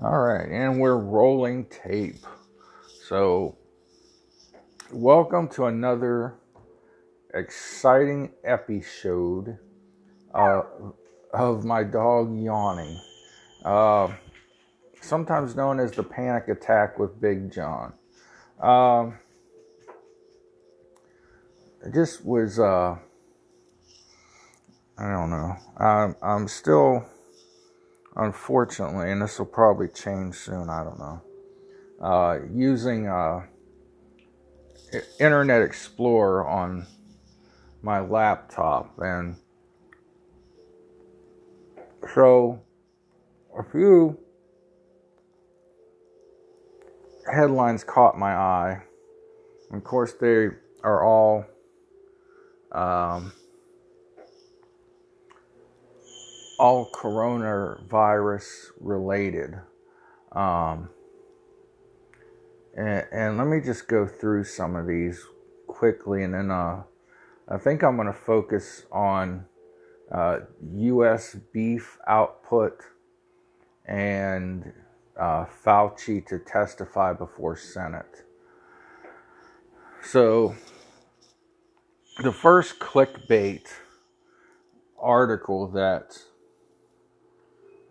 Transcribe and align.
All 0.00 0.20
right, 0.20 0.48
and 0.48 0.78
we're 0.78 0.96
rolling 0.96 1.64
tape. 1.64 2.24
So, 3.08 3.58
welcome 4.92 5.48
to 5.48 5.64
another 5.64 6.34
exciting 7.34 8.30
episode 8.44 9.58
uh, 10.32 10.62
of 11.34 11.64
my 11.64 11.82
dog 11.82 12.32
yawning, 12.38 12.96
uh, 13.64 14.12
sometimes 15.00 15.56
known 15.56 15.80
as 15.80 15.90
the 15.90 16.04
panic 16.04 16.46
attack 16.46 17.00
with 17.00 17.20
Big 17.20 17.50
John. 17.50 17.92
Um, 18.62 19.18
it 21.84 21.92
just 21.92 22.24
was, 22.24 22.60
uh, 22.60 22.96
I 24.96 25.10
don't 25.10 25.30
know. 25.30 25.56
I'm, 25.76 26.14
I'm 26.22 26.46
still 26.46 27.04
unfortunately, 28.18 29.10
and 29.12 29.22
this 29.22 29.38
will 29.38 29.46
probably 29.46 29.88
change 29.88 30.34
soon, 30.34 30.68
I 30.68 30.84
don't 30.84 30.98
know, 30.98 31.22
uh, 32.02 32.38
using 32.52 33.06
uh, 33.06 33.42
Internet 35.20 35.62
Explorer 35.62 36.46
on 36.46 36.86
my 37.82 38.00
laptop. 38.00 38.98
And 38.98 39.36
so 42.14 42.60
a 43.56 43.62
few 43.62 44.18
headlines 47.32 47.84
caught 47.84 48.18
my 48.18 48.34
eye. 48.34 48.82
Of 49.72 49.84
course, 49.84 50.14
they 50.14 50.48
are 50.82 51.04
all. 51.04 51.44
Um, 52.72 53.32
all 56.58 56.90
coronavirus 56.90 58.72
related. 58.80 59.54
Um, 60.32 60.90
and, 62.76 63.06
and, 63.10 63.38
let 63.38 63.46
me 63.46 63.60
just 63.60 63.88
go 63.88 64.06
through 64.06 64.44
some 64.44 64.76
of 64.76 64.86
these 64.86 65.24
quickly, 65.66 66.22
and 66.22 66.34
then 66.34 66.50
uh, 66.50 66.82
I 67.48 67.56
think 67.56 67.82
I'm 67.82 67.96
going 67.96 68.08
to 68.08 68.12
focus 68.12 68.82
on 68.92 69.46
uh, 70.12 70.40
U.S. 70.74 71.36
beef 71.52 71.96
output 72.06 72.82
and 73.86 74.72
uh, 75.18 75.46
Fauci 75.64 76.24
to 76.26 76.38
testify 76.38 77.14
before 77.14 77.56
Senate. 77.56 78.24
So, 80.02 80.54
the 82.22 82.32
first 82.32 82.78
clickbait 82.78 83.66
article 85.00 85.68
that 85.68 86.18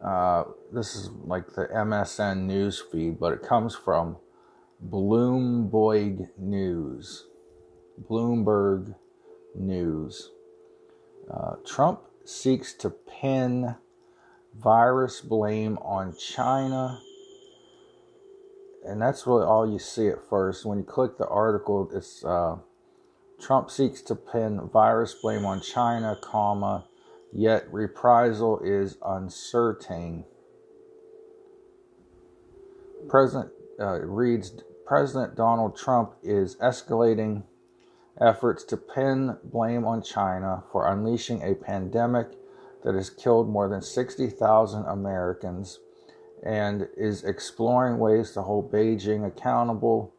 uh, 0.03 0.43
this 0.71 0.95
is 0.95 1.09
like 1.23 1.53
the 1.53 1.65
MSN 1.65 2.45
news 2.45 2.83
feed, 2.91 3.19
but 3.19 3.33
it 3.33 3.41
comes 3.41 3.75
from 3.75 4.17
Bloomberg 4.85 6.29
News. 6.37 7.25
Bloomberg 8.09 8.95
News. 9.55 10.31
Uh, 11.31 11.55
Trump 11.65 12.01
seeks 12.25 12.73
to 12.73 12.89
pin 12.89 13.75
virus 14.55 15.21
blame 15.21 15.77
on 15.79 16.15
China. 16.15 16.99
And 18.85 19.01
that's 19.01 19.27
really 19.27 19.45
all 19.45 19.69
you 19.69 19.79
see 19.79 20.07
at 20.07 20.29
first. 20.29 20.65
When 20.65 20.77
you 20.77 20.83
click 20.83 21.17
the 21.17 21.27
article, 21.27 21.89
it's 21.93 22.23
uh, 22.23 22.57
Trump 23.39 23.69
seeks 23.69 24.01
to 24.03 24.15
pin 24.15 24.69
virus 24.71 25.13
blame 25.13 25.45
on 25.45 25.61
China, 25.61 26.17
comma, 26.21 26.86
yet 27.33 27.71
reprisal 27.71 28.59
is 28.59 28.97
uncertain. 29.05 30.25
President 33.07 33.51
uh, 33.79 33.99
reads 34.01 34.53
President 34.85 35.35
Donald 35.35 35.77
Trump 35.77 36.13
is 36.23 36.55
escalating 36.57 37.43
efforts 38.19 38.63
to 38.63 38.77
pin 38.77 39.37
blame 39.43 39.85
on 39.85 40.01
China 40.01 40.63
for 40.71 40.91
unleashing 40.91 41.41
a 41.43 41.53
pandemic 41.55 42.27
that 42.83 42.95
has 42.95 43.09
killed 43.09 43.49
more 43.49 43.67
than 43.67 43.81
60,000 43.81 44.85
Americans 44.85 45.79
and 46.43 46.87
is 46.95 47.23
exploring 47.23 47.99
ways 47.99 48.31
to 48.31 48.41
hold 48.41 48.71
Beijing 48.71 49.25
accountable, 49.25 50.13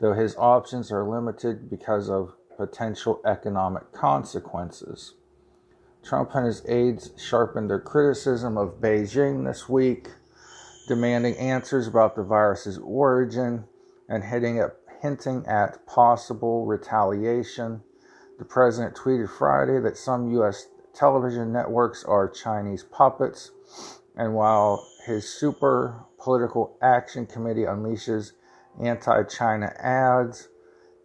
though 0.00 0.14
his 0.14 0.36
options 0.36 0.90
are 0.90 1.08
limited 1.08 1.70
because 1.70 2.10
of 2.10 2.34
potential 2.56 3.20
economic 3.24 3.92
consequences. 3.92 5.14
Trump 6.02 6.34
and 6.34 6.46
his 6.46 6.62
aides 6.66 7.10
sharpened 7.16 7.68
their 7.68 7.80
criticism 7.80 8.56
of 8.56 8.80
Beijing 8.80 9.44
this 9.44 9.68
week, 9.68 10.08
demanding 10.86 11.36
answers 11.36 11.86
about 11.86 12.16
the 12.16 12.22
virus's 12.22 12.78
origin 12.78 13.64
and 14.08 14.24
hinting 14.24 14.58
at, 14.58 14.76
hinting 15.02 15.46
at 15.46 15.86
possible 15.86 16.66
retaliation. 16.66 17.82
The 18.38 18.44
president 18.44 18.94
tweeted 18.94 19.28
Friday 19.28 19.80
that 19.80 19.96
some 19.96 20.30
U.S. 20.32 20.68
television 20.94 21.52
networks 21.52 22.04
are 22.04 22.28
Chinese 22.28 22.84
puppets, 22.84 23.50
and 24.16 24.34
while 24.34 24.86
his 25.04 25.28
super 25.28 26.04
political 26.18 26.76
action 26.80 27.26
committee 27.26 27.62
unleashes 27.62 28.32
anti 28.80 29.24
China 29.24 29.72
ads, 29.78 30.48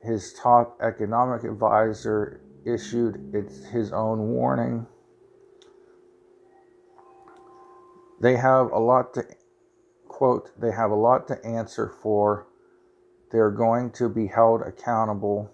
his 0.02 0.34
top 0.34 0.78
economic 0.82 1.44
advisor 1.44 2.42
issued 2.66 3.34
its, 3.34 3.66
his 3.66 3.92
own 3.92 4.30
warning. 4.30 4.86
They 8.22 8.38
have 8.38 8.72
a 8.72 8.80
lot 8.80 9.14
to, 9.16 9.26
quote, 10.08 10.50
they 10.60 10.72
have 10.72 10.92
a 10.92 10.96
lot 10.96 11.28
to 11.28 11.46
answer 11.46 11.92
for. 12.02 12.48
They're 13.32 13.52
going 13.52 13.92
to 13.94 14.08
be 14.08 14.28
held 14.28 14.62
accountable. 14.62 15.52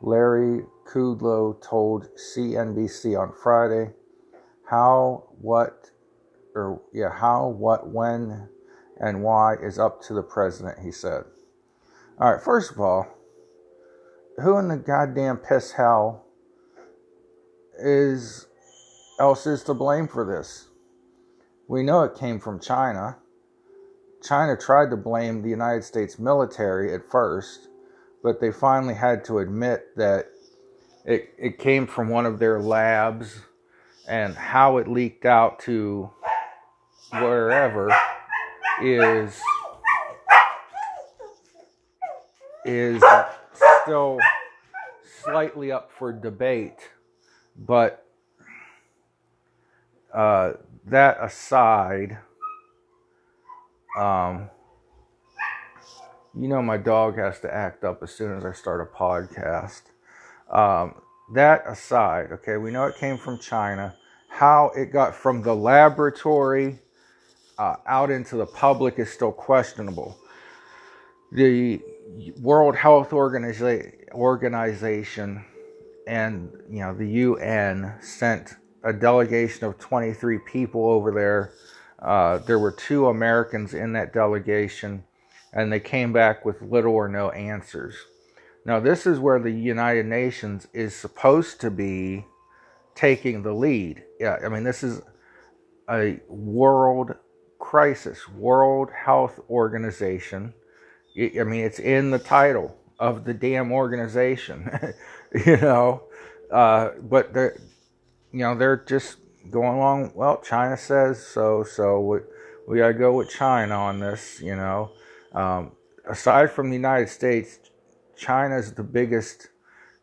Larry 0.00 0.64
Kudlow 0.86 1.60
told 1.62 2.08
CNBC 2.16 3.18
on 3.18 3.32
Friday 3.32 3.92
how, 4.68 5.30
what, 5.40 5.90
or 6.54 6.82
yeah, 6.92 7.10
how, 7.10 7.48
what, 7.48 7.88
when, 7.88 8.48
and 9.00 9.22
why 9.22 9.54
is 9.54 9.78
up 9.78 10.02
to 10.02 10.14
the 10.14 10.22
president, 10.22 10.78
he 10.80 10.92
said. 10.92 11.24
All 12.20 12.32
right, 12.32 12.42
first 12.42 12.72
of 12.72 12.80
all, 12.80 13.06
who 14.42 14.58
in 14.58 14.68
the 14.68 14.76
goddamn 14.76 15.38
piss 15.38 15.72
hell 15.72 16.24
is 17.78 18.46
else 19.20 19.46
is 19.46 19.62
to 19.64 19.74
blame 19.74 20.08
for 20.08 20.24
this? 20.24 20.68
We 21.68 21.82
know 21.82 22.02
it 22.04 22.14
came 22.14 22.40
from 22.40 22.60
China. 22.60 23.18
China 24.22 24.56
tried 24.56 24.90
to 24.90 24.96
blame 24.96 25.42
the 25.42 25.50
United 25.50 25.84
States 25.84 26.18
military 26.18 26.94
at 26.94 27.08
first, 27.10 27.68
but 28.22 28.40
they 28.40 28.50
finally 28.50 28.94
had 28.94 29.24
to 29.26 29.38
admit 29.38 29.96
that 29.96 30.26
it, 31.04 31.30
it 31.38 31.58
came 31.58 31.86
from 31.86 32.08
one 32.08 32.26
of 32.26 32.38
their 32.38 32.60
labs 32.60 33.40
and 34.08 34.34
how 34.34 34.78
it 34.78 34.88
leaked 34.88 35.24
out 35.24 35.60
to 35.60 36.10
wherever 37.12 37.94
is 38.82 39.40
is 42.64 43.02
still 43.88 44.18
slightly 45.24 45.72
up 45.72 45.90
for 45.90 46.12
debate, 46.12 46.90
but 47.56 48.04
uh, 50.12 50.52
that 50.84 51.16
aside, 51.22 52.18
um, 53.98 54.50
you 56.38 56.48
know 56.48 56.60
my 56.60 56.76
dog 56.76 57.16
has 57.16 57.40
to 57.40 57.52
act 57.52 57.82
up 57.82 58.02
as 58.02 58.10
soon 58.10 58.36
as 58.36 58.44
I 58.44 58.52
start 58.52 58.86
a 58.86 58.96
podcast. 58.96 59.82
Um, 60.50 61.00
that 61.34 61.64
aside, 61.66 62.30
okay, 62.32 62.58
we 62.58 62.70
know 62.70 62.84
it 62.84 62.96
came 62.96 63.16
from 63.16 63.38
China. 63.38 63.96
How 64.28 64.70
it 64.76 64.92
got 64.92 65.14
from 65.14 65.40
the 65.40 65.54
laboratory 65.56 66.78
uh, 67.58 67.76
out 67.86 68.10
into 68.10 68.36
the 68.36 68.46
public 68.46 68.98
is 68.98 69.10
still 69.10 69.32
questionable. 69.32 70.18
The 71.32 71.80
World 72.40 72.76
Health 72.76 73.10
Organiza- 73.10 74.10
Organization 74.12 75.44
and 76.08 76.50
you 76.70 76.80
know 76.80 76.94
the 76.94 77.06
UN 77.06 77.94
sent 78.00 78.56
a 78.82 78.92
delegation 78.92 79.66
of 79.66 79.78
23 79.78 80.38
people 80.38 80.88
over 80.88 81.12
there. 81.12 81.52
Uh, 81.98 82.38
there 82.38 82.58
were 82.58 82.72
two 82.72 83.08
Americans 83.08 83.74
in 83.74 83.92
that 83.92 84.12
delegation, 84.12 85.04
and 85.52 85.72
they 85.72 85.80
came 85.80 86.12
back 86.12 86.44
with 86.44 86.62
little 86.62 86.94
or 86.94 87.08
no 87.08 87.30
answers. 87.30 87.94
Now, 88.64 88.80
this 88.80 89.06
is 89.06 89.18
where 89.18 89.40
the 89.40 89.50
United 89.50 90.06
Nations 90.06 90.68
is 90.72 90.94
supposed 90.94 91.60
to 91.60 91.70
be 91.70 92.24
taking 92.94 93.42
the 93.42 93.52
lead. 93.52 94.04
Yeah, 94.20 94.38
I 94.44 94.48
mean, 94.48 94.64
this 94.64 94.82
is 94.82 95.02
a 95.90 96.20
world 96.28 97.14
crisis, 97.58 98.28
World 98.28 98.90
Health 98.92 99.40
Organization 99.50 100.54
I 101.18 101.42
mean, 101.44 101.64
it's 101.64 101.80
in 101.80 102.10
the 102.10 102.18
title 102.18 102.76
of 102.98 103.24
the 103.24 103.34
damn 103.34 103.72
organization, 103.72 104.70
you 105.46 105.56
know. 105.56 106.04
Uh, 106.50 106.90
but 107.02 107.34
they're, 107.34 107.60
you 108.32 108.40
know, 108.40 108.54
they're 108.54 108.84
just 108.84 109.16
going 109.50 109.76
along. 109.76 110.12
Well, 110.14 110.40
China 110.40 110.76
says 110.76 111.24
so, 111.24 111.64
so 111.64 112.00
we, 112.00 112.18
we 112.68 112.78
gotta 112.78 112.94
go 112.94 113.16
with 113.16 113.30
China 113.30 113.74
on 113.74 113.98
this. 113.98 114.40
You 114.40 114.54
know, 114.54 114.92
um, 115.32 115.72
aside 116.08 116.52
from 116.52 116.70
the 116.70 116.76
United 116.76 117.08
States, 117.08 117.58
China 118.16 118.56
is 118.56 118.72
the 118.72 118.84
biggest 118.84 119.48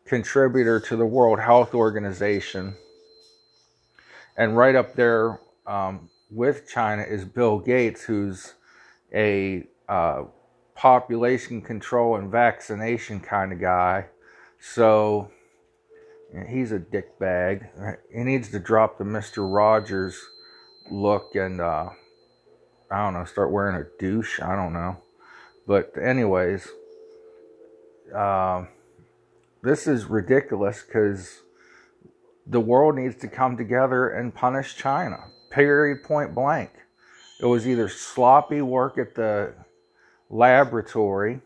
contributor 0.04 0.80
to 0.80 0.96
the 0.96 1.06
World 1.06 1.40
Health 1.40 1.74
Organization, 1.74 2.76
and 4.36 4.56
right 4.56 4.74
up 4.74 4.94
there 4.94 5.40
um, 5.66 6.10
with 6.30 6.68
China 6.68 7.02
is 7.02 7.24
Bill 7.24 7.58
Gates, 7.58 8.02
who's 8.02 8.52
a 9.14 9.66
uh, 9.88 10.24
population 10.76 11.62
control 11.62 12.16
and 12.16 12.30
vaccination 12.30 13.18
kind 13.20 13.52
of 13.52 13.60
guy. 13.60 14.06
So 14.60 15.30
he's 16.48 16.72
a 16.72 16.78
dick 16.78 17.18
bag. 17.18 17.66
He 18.14 18.22
needs 18.22 18.50
to 18.50 18.58
drop 18.58 18.98
the 18.98 19.04
Mister 19.04 19.46
Rogers 19.46 20.20
look 20.90 21.34
and 21.34 21.60
uh, 21.60 21.88
I 22.90 23.04
don't 23.04 23.14
know, 23.14 23.24
start 23.24 23.50
wearing 23.50 23.76
a 23.76 23.86
douche. 23.98 24.40
I 24.40 24.54
don't 24.54 24.72
know, 24.72 24.98
but 25.66 25.92
anyways, 26.00 26.68
uh, 28.14 28.66
this 29.62 29.86
is 29.86 30.04
ridiculous 30.04 30.84
because 30.86 31.42
the 32.46 32.60
world 32.60 32.94
needs 32.94 33.16
to 33.16 33.28
come 33.28 33.56
together 33.56 34.10
and 34.10 34.32
punish 34.32 34.76
China. 34.76 35.24
Period. 35.50 36.04
Point 36.04 36.34
blank. 36.34 36.70
It 37.40 37.46
was 37.46 37.66
either 37.66 37.88
sloppy 37.88 38.62
work 38.62 38.98
at 38.98 39.14
the 39.14 39.54
laboratory, 40.30 41.40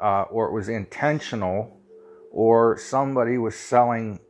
uh, 0.00 0.22
or 0.22 0.46
it 0.46 0.52
was 0.52 0.68
intentional 0.68 1.78
or 2.30 2.78
somebody 2.78 3.38
was 3.38 3.56
selling 3.56 4.20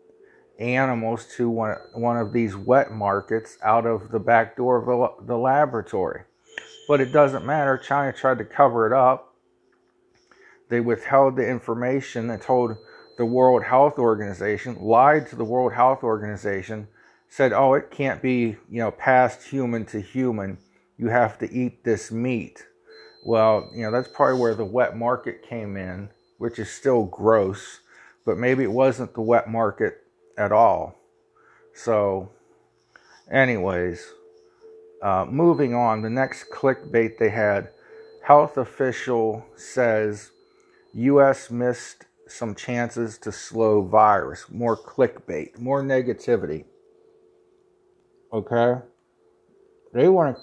animals 0.59 1.27
to 1.37 1.49
one, 1.49 1.77
one 1.95 2.17
of 2.17 2.33
these 2.33 2.57
wet 2.57 2.91
markets 2.91 3.59
out 3.63 3.87
of 3.87 4.11
the 4.11 4.19
back 4.19 4.57
door 4.57 4.79
of 4.79 4.87
the, 4.87 5.27
the 5.27 5.37
laboratory. 5.37 6.23
But 6.89 7.01
it 7.01 7.13
doesn't 7.13 7.45
matter. 7.45 7.77
China 7.77 8.13
tried 8.13 8.39
to 8.39 8.45
cover 8.45 8.87
it 8.87 8.93
up. 8.93 9.35
They 10.69 10.81
withheld 10.81 11.37
the 11.37 11.49
information 11.49 12.31
and 12.31 12.41
told 12.41 12.77
the 13.17 13.27
World 13.27 13.65
Health 13.65 13.99
Organization, 13.99 14.77
lied 14.81 15.29
to 15.29 15.37
the 15.37 15.45
World 15.45 15.73
Health 15.73 16.03
Organization, 16.03 16.89
said, 17.29 17.53
oh, 17.53 17.75
it 17.75 17.91
can't 17.91 18.23
be, 18.23 18.57
you 18.71 18.81
know, 18.81 18.91
passed 18.91 19.49
human 19.49 19.85
to 19.87 20.01
human. 20.01 20.59
You 20.97 21.09
have 21.09 21.39
to 21.39 21.53
eat 21.53 21.85
this 21.85 22.11
meat. 22.11 22.65
Well, 23.29 23.71
you 23.75 23.83
know, 23.83 23.91
that's 23.91 24.09
probably 24.09 24.41
where 24.41 24.55
the 24.55 24.65
wet 24.65 24.97
market 24.97 25.43
came 25.49 25.77
in, 25.77 26.09
which 26.39 26.59
is 26.59 26.71
still 26.71 27.05
gross 27.05 27.81
but 28.29 28.37
maybe 28.37 28.63
it 28.63 28.71
wasn't 28.71 29.15
the 29.15 29.23
wet 29.23 29.49
market 29.49 30.03
at 30.37 30.53
all. 30.53 31.01
So, 31.73 32.29
anyways, 33.33 34.13
uh, 35.03 35.25
moving 35.27 35.75
on, 35.75 36.03
the 36.03 36.11
next 36.11 36.51
clickbait 36.53 37.17
they 37.17 37.31
had 37.31 37.71
health 38.23 38.59
official 38.59 39.47
says 39.57 40.31
U.S. 40.93 41.51
missed 41.51 42.05
some 42.27 42.55
chances 42.55 43.17
to 43.17 43.33
slow 43.33 43.81
virus. 43.81 44.45
More 44.51 44.77
clickbait, 44.77 45.59
more 45.59 45.83
negativity. 45.83 46.67
Okay? 48.31 48.75
They 49.95 50.07
want 50.11 50.37
to. 50.37 50.43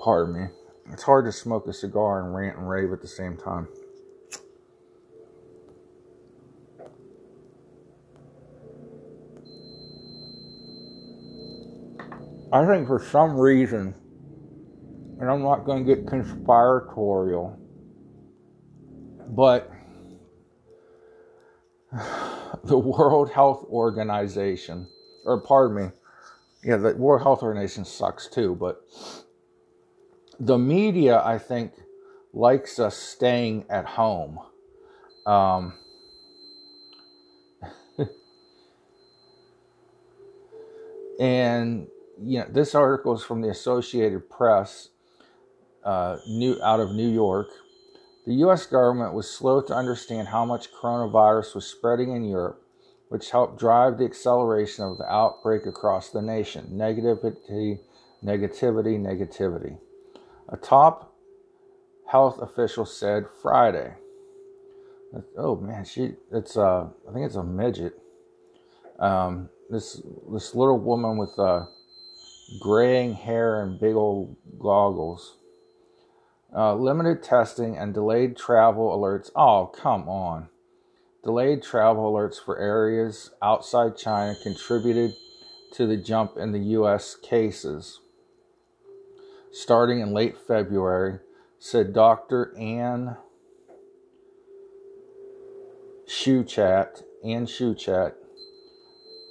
Pardon 0.00 0.34
me. 0.34 0.48
It's 0.92 1.02
hard 1.02 1.26
to 1.26 1.32
smoke 1.32 1.66
a 1.68 1.72
cigar 1.72 2.24
and 2.24 2.34
rant 2.34 2.56
and 2.56 2.68
rave 2.68 2.90
at 2.92 3.02
the 3.02 3.08
same 3.08 3.36
time. 3.36 3.68
I 12.52 12.66
think 12.66 12.88
for 12.88 12.98
some 12.98 13.38
reason, 13.38 13.94
and 15.20 15.30
I'm 15.30 15.42
not 15.42 15.64
going 15.64 15.86
to 15.86 15.94
get 15.94 16.06
conspiratorial, 16.06 17.56
but 19.28 19.70
the 22.64 22.78
World 22.78 23.30
Health 23.30 23.66
Organization, 23.68 24.88
or 25.24 25.42
pardon 25.42 25.76
me, 25.76 25.90
yeah, 26.64 26.76
the 26.76 26.96
World 26.96 27.22
Health 27.22 27.42
Organization 27.42 27.84
sucks 27.84 28.26
too, 28.26 28.56
but 28.56 28.80
the 30.40 30.58
media, 30.58 31.22
I 31.22 31.38
think, 31.38 31.74
likes 32.32 32.78
us 32.78 32.96
staying 32.96 33.66
at 33.68 33.84
home. 33.84 34.38
Um, 35.26 35.74
and 41.20 41.86
you 42.22 42.38
know, 42.38 42.46
this 42.50 42.74
article 42.74 43.14
is 43.14 43.22
from 43.22 43.42
the 43.42 43.50
Associated 43.50 44.30
Press, 44.30 44.88
uh, 45.84 46.16
new 46.26 46.58
out 46.62 46.80
of 46.80 46.92
New 46.92 47.10
York. 47.10 47.48
The 48.26 48.34
U.S. 48.36 48.64
government 48.66 49.12
was 49.14 49.30
slow 49.30 49.60
to 49.62 49.74
understand 49.74 50.28
how 50.28 50.44
much 50.46 50.72
coronavirus 50.72 51.54
was 51.54 51.66
spreading 51.66 52.14
in 52.14 52.24
Europe, 52.24 52.62
which 53.08 53.30
helped 53.30 53.58
drive 53.58 53.98
the 53.98 54.04
acceleration 54.04 54.84
of 54.84 54.96
the 54.98 55.10
outbreak 55.10 55.66
across 55.66 56.10
the 56.10 56.22
nation. 56.22 56.70
Negativity, 56.72 57.80
negativity, 58.22 58.98
negativity. 58.98 59.78
A 60.52 60.56
top 60.56 61.14
health 62.06 62.38
official 62.40 62.84
said 62.84 63.26
Friday. 63.42 63.94
Oh 65.36 65.56
man, 65.56 65.84
she 65.84 66.14
it's 66.32 66.56
uh 66.56 66.88
I 67.08 67.12
think 67.12 67.26
it's 67.26 67.36
a 67.36 67.44
midget. 67.44 67.94
Um, 68.98 69.48
this 69.70 70.02
this 70.32 70.54
little 70.54 70.78
woman 70.78 71.16
with 71.16 71.38
uh 71.38 71.66
graying 72.60 73.14
hair 73.14 73.62
and 73.62 73.78
big 73.78 73.94
old 73.94 74.36
goggles. 74.58 75.36
Uh, 76.54 76.74
limited 76.74 77.22
testing 77.22 77.76
and 77.76 77.94
delayed 77.94 78.36
travel 78.36 78.90
alerts. 78.96 79.30
Oh, 79.36 79.66
come 79.66 80.08
on. 80.08 80.48
Delayed 81.22 81.62
travel 81.62 82.12
alerts 82.12 82.44
for 82.44 82.58
areas 82.58 83.30
outside 83.40 83.96
China 83.96 84.34
contributed 84.42 85.14
to 85.74 85.86
the 85.86 85.96
jump 85.96 86.36
in 86.36 86.50
the 86.50 86.58
U.S. 86.58 87.14
cases. 87.14 88.00
Starting 89.52 90.00
in 90.00 90.12
late 90.12 90.36
February, 90.38 91.18
said 91.58 91.92
Dr. 91.92 92.56
Anne 92.56 93.16
Schuchat, 96.06 97.02
Anne 97.24 97.46
Schuchat, 97.46 98.14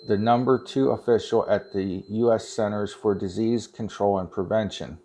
the 0.08 0.18
number 0.18 0.62
two 0.62 0.92
official 0.92 1.50
at 1.50 1.74
the 1.74 2.04
U.S. 2.10 2.48
Centers 2.50 2.94
for 2.94 3.16
Disease 3.16 3.68
Control 3.68 4.20
and 4.20 4.32
Prevention. 4.32 5.00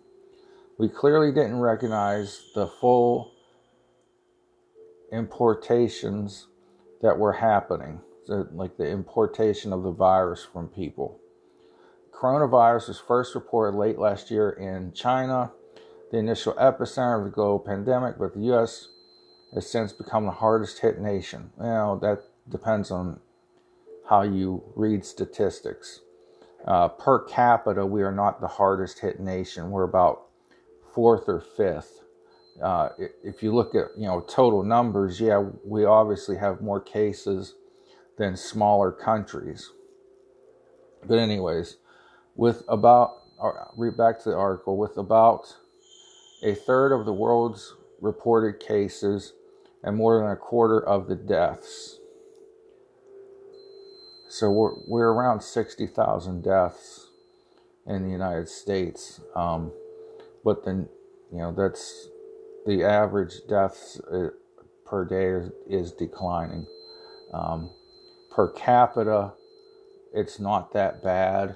We 0.77 0.89
clearly 0.89 1.31
didn't 1.31 1.59
recognize 1.59 2.51
the 2.53 2.67
full 2.67 3.31
importations 5.11 6.47
that 7.01 7.17
were 7.17 7.33
happening, 7.33 8.01
like 8.27 8.77
the 8.77 8.89
importation 8.89 9.71
of 9.71 9.83
the 9.83 9.91
virus 9.91 10.43
from 10.43 10.67
people. 10.67 11.19
Coronavirus 12.15 12.87
was 12.87 12.99
first 12.99 13.35
reported 13.35 13.77
late 13.77 13.99
last 13.99 14.31
year 14.31 14.51
in 14.51 14.93
China, 14.93 15.51
the 16.11 16.17
initial 16.17 16.53
epicenter 16.53 17.19
of 17.19 17.25
the 17.25 17.29
global 17.29 17.59
pandemic, 17.59 18.17
but 18.17 18.33
the 18.33 18.41
U.S. 18.45 18.87
has 19.53 19.69
since 19.69 19.91
become 19.91 20.25
the 20.25 20.31
hardest 20.31 20.79
hit 20.79 20.99
nation. 20.99 21.51
Well, 21.57 21.97
that 21.97 22.23
depends 22.47 22.89
on 22.89 23.19
how 24.09 24.21
you 24.21 24.63
read 24.75 25.03
statistics. 25.03 26.01
Uh, 26.65 26.87
per 26.87 27.23
capita, 27.25 27.85
we 27.85 28.01
are 28.01 28.13
not 28.13 28.39
the 28.39 28.47
hardest 28.47 28.99
hit 28.99 29.19
nation. 29.19 29.69
We're 29.69 29.83
about 29.83 30.23
fourth 30.93 31.27
or 31.27 31.41
fifth. 31.41 32.01
Uh, 32.63 32.89
if 33.23 33.43
you 33.43 33.53
look 33.53 33.75
at 33.75 33.87
you 33.97 34.07
know 34.07 34.21
total 34.21 34.63
numbers, 34.63 35.19
yeah, 35.19 35.43
we 35.65 35.83
obviously 35.83 36.37
have 36.37 36.61
more 36.61 36.79
cases 36.79 37.55
than 38.17 38.37
smaller 38.37 38.91
countries. 38.91 39.71
But 41.05 41.19
anyways, 41.19 41.77
with 42.35 42.63
about 42.67 43.23
uh, 43.41 43.51
read 43.75 43.97
back 43.97 44.19
to 44.23 44.29
the 44.29 44.35
article 44.35 44.77
with 44.77 44.97
about 44.97 45.55
a 46.43 46.53
third 46.53 46.93
of 46.93 47.05
the 47.05 47.13
world's 47.13 47.75
reported 48.01 48.59
cases 48.59 49.33
and 49.83 49.95
more 49.95 50.19
than 50.19 50.29
a 50.29 50.35
quarter 50.35 50.79
of 50.79 51.07
the 51.07 51.15
deaths. 51.15 51.99
So 54.29 54.51
we're, 54.51 54.73
we're 54.87 55.09
around 55.11 55.41
60,000 55.41 56.43
deaths 56.43 57.07
in 57.87 58.03
the 58.03 58.09
United 58.09 58.49
States. 58.49 59.21
Um, 59.35 59.71
but 60.43 60.65
then, 60.65 60.89
you 61.31 61.39
know, 61.39 61.53
that's 61.53 62.09
the 62.65 62.83
average 62.83 63.33
deaths 63.47 63.99
uh, 64.11 64.29
per 64.85 65.05
day 65.05 65.27
is, 65.27 65.51
is 65.67 65.91
declining. 65.93 66.67
Um, 67.33 67.71
per 68.31 68.49
capita, 68.49 69.33
it's 70.13 70.39
not 70.39 70.73
that 70.73 71.03
bad. 71.03 71.55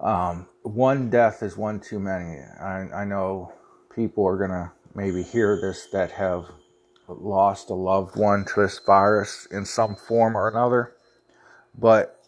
Um, 0.00 0.48
one 0.62 1.10
death 1.10 1.42
is 1.42 1.56
one 1.56 1.80
too 1.80 2.00
many. 2.00 2.38
I, 2.60 2.88
I 2.94 3.04
know 3.04 3.52
people 3.94 4.26
are 4.26 4.38
going 4.38 4.50
to 4.50 4.72
maybe 4.94 5.22
hear 5.22 5.60
this 5.60 5.88
that 5.92 6.12
have 6.12 6.46
lost 7.06 7.70
a 7.70 7.74
loved 7.74 8.16
one 8.16 8.44
to 8.46 8.62
this 8.62 8.78
virus 8.78 9.46
in 9.50 9.64
some 9.64 9.96
form 9.96 10.36
or 10.36 10.48
another. 10.48 10.94
But 11.78 12.24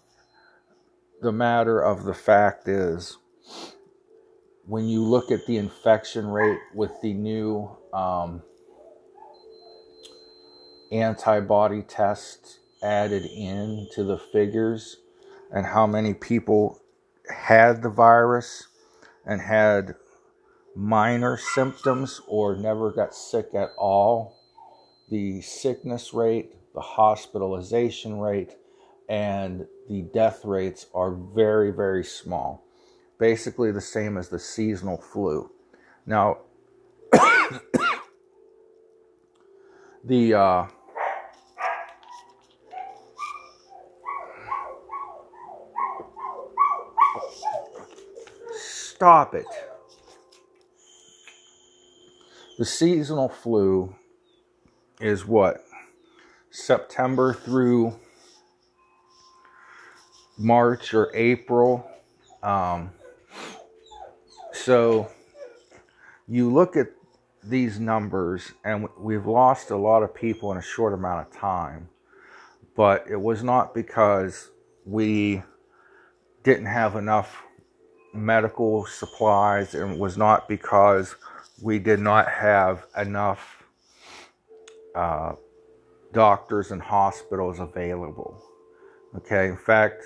the 1.22 1.32
matter 1.32 1.80
of 1.80 2.04
the 2.04 2.14
fact 2.14 2.68
is, 2.68 3.16
when 4.66 4.86
you 4.88 5.02
look 5.02 5.30
at 5.30 5.46
the 5.46 5.56
infection 5.56 6.26
rate 6.26 6.60
with 6.74 6.92
the 7.02 7.14
new 7.14 7.70
um, 7.92 8.42
antibody 10.92 11.82
tests 11.82 12.58
added 12.82 13.24
in 13.24 13.88
to 13.94 14.04
the 14.04 14.18
figures 14.18 14.98
and 15.50 15.66
how 15.66 15.86
many 15.86 16.14
people 16.14 16.81
had 17.32 17.82
the 17.82 17.88
virus 17.88 18.68
and 19.26 19.40
had 19.40 19.94
minor 20.74 21.36
symptoms 21.36 22.20
or 22.26 22.56
never 22.56 22.90
got 22.90 23.14
sick 23.14 23.48
at 23.54 23.70
all, 23.76 24.36
the 25.10 25.40
sickness 25.42 26.14
rate, 26.14 26.54
the 26.74 26.80
hospitalization 26.80 28.18
rate, 28.18 28.56
and 29.08 29.66
the 29.88 30.02
death 30.14 30.44
rates 30.44 30.86
are 30.94 31.12
very, 31.12 31.70
very 31.70 32.04
small. 32.04 32.64
Basically, 33.18 33.70
the 33.70 33.80
same 33.80 34.16
as 34.16 34.28
the 34.28 34.38
seasonal 34.38 34.96
flu. 34.96 35.50
Now, 36.06 36.38
the 40.04 40.34
uh, 40.34 40.66
stop 49.02 49.34
it. 49.34 49.46
The 52.56 52.64
seasonal 52.64 53.28
flu 53.28 53.96
is 55.00 55.26
what? 55.26 55.64
September 56.52 57.34
through 57.34 57.98
March 60.38 60.94
or 60.94 61.10
April. 61.16 61.84
Um, 62.44 62.92
so 64.52 65.10
you 66.28 66.48
look 66.52 66.76
at 66.76 66.86
these 67.42 67.80
numbers, 67.80 68.52
and 68.64 68.88
we've 68.96 69.26
lost 69.26 69.70
a 69.70 69.76
lot 69.76 70.04
of 70.04 70.14
people 70.14 70.52
in 70.52 70.58
a 70.58 70.62
short 70.62 70.94
amount 70.94 71.26
of 71.26 71.36
time, 71.36 71.88
but 72.76 73.04
it 73.10 73.20
was 73.20 73.42
not 73.42 73.74
because 73.74 74.50
we 74.86 75.42
didn't 76.44 76.66
have 76.66 76.94
enough 76.94 77.42
medical 78.12 78.86
supplies, 78.86 79.74
and 79.74 79.98
was 79.98 80.16
not 80.16 80.48
because 80.48 81.16
we 81.60 81.78
did 81.78 82.00
not 82.00 82.28
have 82.28 82.86
enough 82.96 83.64
uh, 84.94 85.32
doctors 86.12 86.70
and 86.70 86.82
hospitals 86.82 87.60
available. 87.60 88.42
Okay, 89.16 89.48
in 89.48 89.56
fact, 89.56 90.04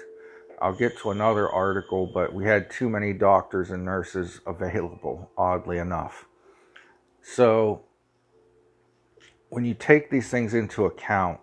I'll 0.61 0.75
get 0.75 0.99
to 0.99 1.11
another 1.11 1.49
article, 1.49 2.11
but 2.13 2.33
we 2.33 2.45
had 2.45 2.71
too 2.71 2.89
many 2.89 3.13
doctors 3.13 3.71
and 3.71 3.85
nurses 3.85 4.41
available, 4.47 5.31
oddly 5.37 5.79
enough. 5.79 6.27
So, 7.23 7.83
when 9.49 9.65
you 9.65 9.75
take 9.75 10.11
these 10.11 10.29
things 10.29 10.55
into 10.55 10.87
account, 10.87 11.41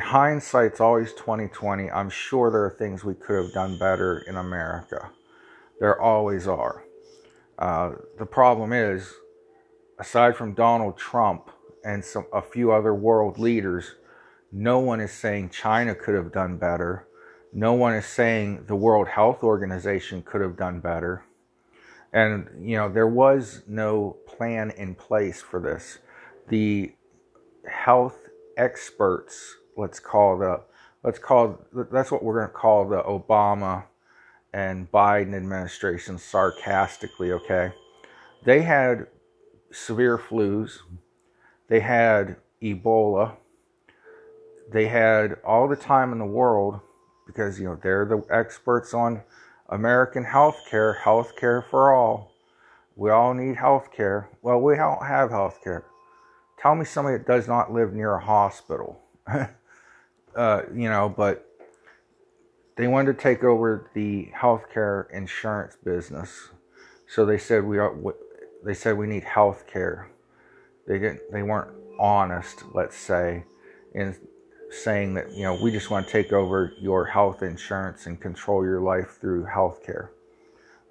hindsight's 0.00 0.80
always 0.80 1.12
2020. 1.14 1.90
I'm 1.90 2.10
sure 2.10 2.50
there 2.50 2.64
are 2.64 2.76
things 2.78 3.04
we 3.04 3.14
could 3.14 3.42
have 3.42 3.52
done 3.52 3.78
better 3.78 4.18
in 4.26 4.36
America. 4.36 5.10
There 5.80 6.00
always 6.00 6.46
are. 6.46 6.84
Uh, 7.58 7.92
the 8.18 8.26
problem 8.26 8.72
is, 8.72 9.14
aside 9.98 10.36
from 10.36 10.54
Donald 10.54 10.98
Trump 10.98 11.50
and 11.84 12.04
some 12.04 12.26
a 12.32 12.42
few 12.42 12.72
other 12.72 12.94
world 12.94 13.38
leaders, 13.38 13.94
no 14.52 14.78
one 14.78 15.00
is 15.00 15.12
saying 15.12 15.50
China 15.50 15.94
could 15.94 16.14
have 16.14 16.32
done 16.32 16.58
better. 16.58 17.06
No 17.52 17.72
one 17.72 17.94
is 17.94 18.06
saying 18.06 18.64
the 18.66 18.76
World 18.76 19.08
Health 19.08 19.42
Organization 19.42 20.22
could 20.22 20.40
have 20.40 20.56
done 20.56 20.80
better. 20.80 21.24
And 22.12 22.48
you 22.60 22.76
know 22.76 22.88
there 22.88 23.08
was 23.08 23.62
no 23.66 24.16
plan 24.26 24.70
in 24.70 24.94
place 24.94 25.40
for 25.40 25.60
this. 25.60 25.98
The 26.48 26.94
health 27.68 28.23
experts, 28.56 29.56
let's 29.76 30.00
call 30.00 30.38
the 30.38 30.60
let's 31.02 31.18
call 31.18 31.58
that's 31.92 32.10
what 32.10 32.22
we're 32.22 32.38
going 32.38 32.48
to 32.48 32.52
call 32.52 32.88
the 32.88 33.02
Obama 33.02 33.84
and 34.52 34.90
Biden 34.90 35.34
administration 35.34 36.18
sarcastically, 36.18 37.32
okay? 37.32 37.72
They 38.44 38.62
had 38.62 39.08
severe 39.72 40.16
flus, 40.16 40.78
they 41.68 41.80
had 41.80 42.36
Ebola, 42.62 43.36
they 44.72 44.86
had 44.86 45.36
all 45.44 45.68
the 45.68 45.76
time 45.76 46.12
in 46.12 46.18
the 46.18 46.24
world 46.24 46.80
because 47.26 47.58
you 47.58 47.66
know 47.66 47.78
they're 47.82 48.04
the 48.04 48.22
experts 48.30 48.94
on 48.94 49.22
American 49.68 50.24
healthcare, 50.24 50.98
healthcare 51.00 51.68
for 51.68 51.92
all. 51.92 52.32
We 52.96 53.10
all 53.10 53.34
need 53.34 53.56
healthcare. 53.56 54.28
Well, 54.42 54.60
we 54.60 54.76
don't 54.76 55.04
have 55.04 55.30
healthcare. 55.30 55.82
Tell 56.64 56.74
me 56.74 56.86
somebody 56.86 57.18
that 57.18 57.26
does 57.26 57.46
not 57.46 57.74
live 57.74 57.92
near 57.92 58.14
a 58.14 58.24
hospital. 58.24 58.98
uh, 60.34 60.62
you 60.74 60.88
know, 60.88 61.12
but 61.14 61.46
they 62.76 62.86
wanted 62.86 63.18
to 63.18 63.22
take 63.22 63.44
over 63.44 63.90
the 63.92 64.32
healthcare 64.34 65.10
insurance 65.10 65.76
business. 65.84 66.48
So 67.06 67.26
they 67.26 67.36
said 67.36 67.64
we 67.64 67.76
are. 67.76 67.94
They 68.64 68.72
said 68.72 68.96
we 68.96 69.06
need 69.06 69.24
healthcare. 69.24 70.06
They 70.88 70.98
didn't. 70.98 71.20
They 71.30 71.42
weren't 71.42 71.70
honest. 72.00 72.64
Let's 72.72 72.96
say, 72.96 73.44
in 73.92 74.16
saying 74.70 75.12
that 75.14 75.32
you 75.32 75.42
know 75.42 75.60
we 75.62 75.70
just 75.70 75.90
want 75.90 76.06
to 76.06 76.12
take 76.12 76.32
over 76.32 76.72
your 76.80 77.04
health 77.04 77.42
insurance 77.42 78.06
and 78.06 78.18
control 78.18 78.64
your 78.64 78.80
life 78.80 79.18
through 79.20 79.44
healthcare. 79.54 80.08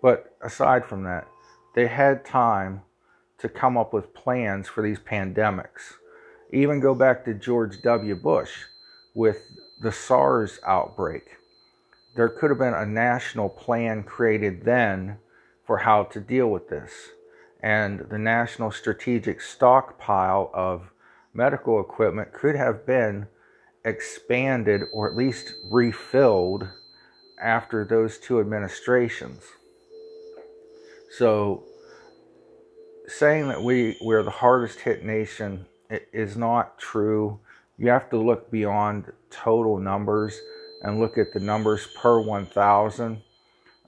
But 0.03 0.37
aside 0.43 0.85
from 0.85 1.03
that, 1.05 1.27
they 1.73 1.87
had 1.87 2.23
time 2.23 2.83
to 3.39 3.49
come 3.49 3.77
up 3.77 3.93
with 3.93 4.13
plans 4.13 4.67
for 4.67 4.81
these 4.81 4.99
pandemics. 4.99 5.93
Even 6.51 6.79
go 6.79 6.93
back 6.93 7.25
to 7.25 7.33
George 7.33 7.81
W. 7.81 8.15
Bush 8.15 8.65
with 9.15 9.37
the 9.81 9.91
SARS 9.91 10.59
outbreak 10.65 11.37
there 12.15 12.29
could 12.29 12.49
have 12.49 12.59
been 12.59 12.73
a 12.73 12.85
national 12.85 13.49
plan 13.49 14.03
created 14.03 14.63
then 14.65 15.17
for 15.65 15.79
how 15.79 16.03
to 16.03 16.19
deal 16.19 16.47
with 16.47 16.69
this. 16.69 16.91
And 17.61 18.07
the 18.09 18.19
national 18.19 18.71
strategic 18.71 19.41
stockpile 19.41 20.51
of 20.53 20.91
medical 21.33 21.79
equipment 21.79 22.33
could 22.33 22.55
have 22.55 22.85
been 22.85 23.27
expanded 23.85 24.81
or 24.91 25.09
at 25.09 25.15
least 25.15 25.55
refilled 25.63 26.67
after 27.41 27.83
those 27.83 28.17
two 28.17 28.39
administrations. 28.39 29.43
So, 31.17 31.63
saying 33.07 33.47
that 33.49 33.61
we, 33.61 33.97
we're 34.01 34.23
the 34.23 34.31
hardest 34.31 34.79
hit 34.79 35.03
nation 35.03 35.65
is 35.89 36.37
not 36.37 36.79
true. 36.79 37.39
You 37.77 37.89
have 37.89 38.09
to 38.11 38.17
look 38.17 38.49
beyond 38.51 39.11
total 39.29 39.77
numbers 39.77 40.39
and 40.81 40.99
look 40.99 41.17
at 41.17 41.33
the 41.33 41.39
numbers 41.39 41.87
per 41.95 42.19
1,000. 42.19 43.21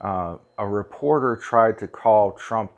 Uh, 0.00 0.36
a 0.58 0.66
reporter 0.66 1.36
tried 1.36 1.78
to 1.78 1.88
call 1.88 2.32
Trump 2.32 2.72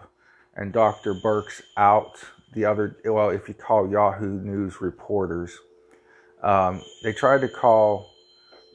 and 0.54 0.72
Dr. 0.72 1.14
Birx 1.14 1.62
out 1.76 2.12
the 2.54 2.64
other, 2.64 2.96
well, 3.04 3.30
if 3.30 3.48
you 3.48 3.54
call 3.54 3.90
Yahoo 3.90 4.40
News 4.40 4.80
reporters, 4.80 5.58
um, 6.42 6.82
they 7.02 7.12
tried 7.12 7.40
to 7.40 7.48
call 7.48 8.10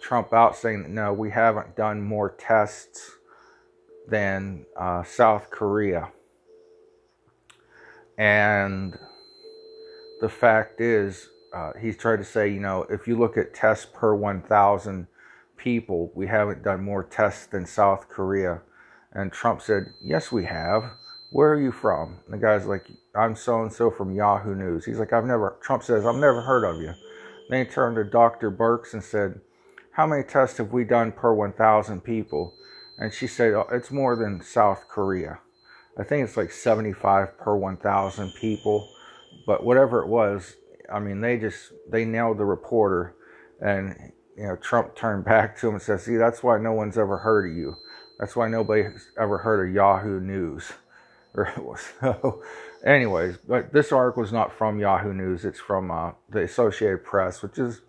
Trump 0.02 0.34
out 0.34 0.56
saying 0.56 0.94
no, 0.94 1.14
we 1.14 1.32
haven't 1.32 1.76
done 1.76 2.02
more 2.02 2.36
tests 2.38 3.12
than 4.08 4.66
uh, 4.78 5.04
South 5.04 5.50
Korea. 5.50 6.12
And 8.18 8.98
the 10.22 10.30
fact 10.30 10.82
is, 10.82 11.30
uh, 11.54 11.74
he's 11.80 11.98
tried 11.98 12.18
to 12.18 12.24
say, 12.24 12.50
you 12.50 12.60
know, 12.60 12.86
if 12.90 13.08
you 13.08 13.18
look 13.18 13.38
at 13.38 13.54
tests 13.54 13.88
per 13.92 14.16
1,000 14.16 15.08
people, 15.58 16.12
we 16.16 16.28
haven't 16.28 16.64
done 16.64 16.84
more 16.84 17.04
tests 17.04 17.46
than 17.46 17.66
South 17.66 18.10
Korea. 18.10 18.62
And 19.12 19.32
Trump 19.32 19.62
said, 19.62 19.94
Yes, 20.02 20.32
we 20.32 20.46
have. 20.46 20.92
Where 21.30 21.52
are 21.54 21.60
you 21.60 21.72
from? 21.72 22.20
And 22.26 22.34
the 22.34 22.46
guy's 22.46 22.66
like, 22.66 22.88
I'm 23.16 23.36
so 23.36 23.62
and 23.62 23.72
so 23.72 23.90
from 23.90 24.12
Yahoo 24.12 24.56
News. 24.56 24.86
He's 24.86 25.00
like, 25.00 25.14
I've 25.14 25.26
never, 25.26 25.58
Trump 25.62 25.84
says, 25.84 26.06
I've 26.06 26.16
never 26.16 26.42
heard 26.42 26.64
of 26.64 26.82
you. 26.82 26.94
Then 27.50 27.66
he 27.66 27.72
turned 27.72 27.96
to 27.96 28.04
Dr. 28.04 28.52
Birx 28.52 28.94
and 28.94 29.04
said, 29.04 29.42
How 29.92 30.08
many 30.08 30.24
tests 30.24 30.58
have 30.58 30.72
we 30.72 30.84
done 30.84 31.12
per 31.12 31.34
1,000 31.34 32.02
people? 32.02 32.54
And 32.98 33.14
she 33.14 33.28
said, 33.28 33.54
oh, 33.54 33.68
It's 33.72 33.92
more 33.92 34.16
than 34.16 34.42
South 34.42 34.88
Korea. 34.88 35.40
I 35.98 36.04
think 36.04 36.28
it's 36.28 36.38
like 36.38 36.52
75 36.52 37.38
per 37.38 37.56
1,000 37.56 38.34
people. 38.34 38.90
But 39.46 39.64
whatever 39.64 40.02
it 40.02 40.08
was, 40.08 40.56
I 40.92 41.00
mean, 41.00 41.22
they 41.22 41.38
just, 41.38 41.72
they 41.90 42.06
nailed 42.06 42.38
the 42.38 42.46
reporter. 42.46 43.16
And 43.62 44.14
you 44.38 44.48
know, 44.48 44.56
Trump 44.56 44.96
turned 44.96 45.26
back 45.26 45.58
to 45.60 45.68
him 45.68 45.76
and 45.76 45.82
said, 45.82 46.02
See, 46.02 46.16
that's 46.16 46.44
why 46.44 46.58
no 46.58 46.74
one's 46.74 46.98
ever 46.98 47.18
heard 47.18 47.50
of 47.50 47.58
you. 47.58 47.78
That's 48.20 48.36
why 48.36 48.48
nobody's 48.48 49.10
ever 49.20 49.40
heard 49.40 49.68
of 49.68 49.74
Yahoo 49.74 50.20
News. 50.20 50.72
so, 52.00 52.44
anyways, 52.86 53.38
but 53.38 53.74
this 53.74 53.92
article 53.92 54.24
is 54.24 54.32
not 54.32 54.54
from 54.54 54.80
Yahoo 54.80 55.14
News. 55.14 55.46
It's 55.46 55.60
from 55.60 55.90
uh, 55.90 56.12
the 56.30 56.44
Associated 56.44 57.04
Press, 57.04 57.42
which 57.42 57.58
is 57.58 57.82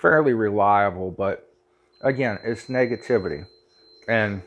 fairly 0.00 0.32
reliable. 0.32 1.10
But 1.10 1.50
again, 2.02 2.38
it's 2.44 2.66
negativity. 2.66 3.46
And 4.08 4.42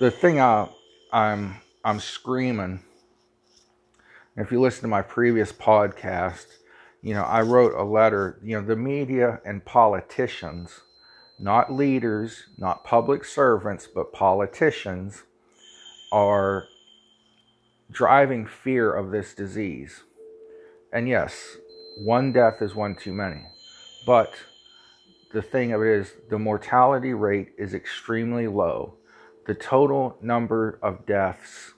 the 0.00 0.10
thing 0.10 0.40
I, 0.40 0.68
I'm 1.12 1.56
I'm 1.84 2.00
screaming. 2.00 2.80
If 4.36 4.52
you 4.52 4.60
listen 4.60 4.82
to 4.82 4.88
my 4.88 5.02
previous 5.02 5.52
podcast, 5.52 6.46
you 7.02 7.14
know, 7.14 7.24
I 7.24 7.42
wrote 7.42 7.74
a 7.74 7.82
letter, 7.82 8.38
you 8.42 8.56
know, 8.56 8.66
the 8.66 8.76
media 8.76 9.40
and 9.44 9.64
politicians, 9.64 10.80
not 11.38 11.72
leaders, 11.72 12.44
not 12.58 12.84
public 12.84 13.24
servants, 13.24 13.88
but 13.92 14.12
politicians 14.12 15.24
are 16.12 16.64
driving 17.90 18.46
fear 18.46 18.92
of 18.92 19.10
this 19.10 19.34
disease. 19.34 20.02
And 20.92 21.08
yes, 21.08 21.56
one 21.98 22.32
death 22.32 22.62
is 22.62 22.74
one 22.74 22.94
too 22.94 23.12
many. 23.12 23.42
But 24.06 24.34
the 25.32 25.42
thing 25.42 25.72
of 25.72 25.82
it 25.82 25.88
is, 25.88 26.12
the 26.28 26.38
mortality 26.38 27.14
rate 27.14 27.52
is 27.58 27.74
extremely 27.74 28.46
low. 28.46 28.94
The 29.46 29.54
total 29.54 30.16
number 30.20 30.78
of 30.82 31.06
deaths, 31.06 31.72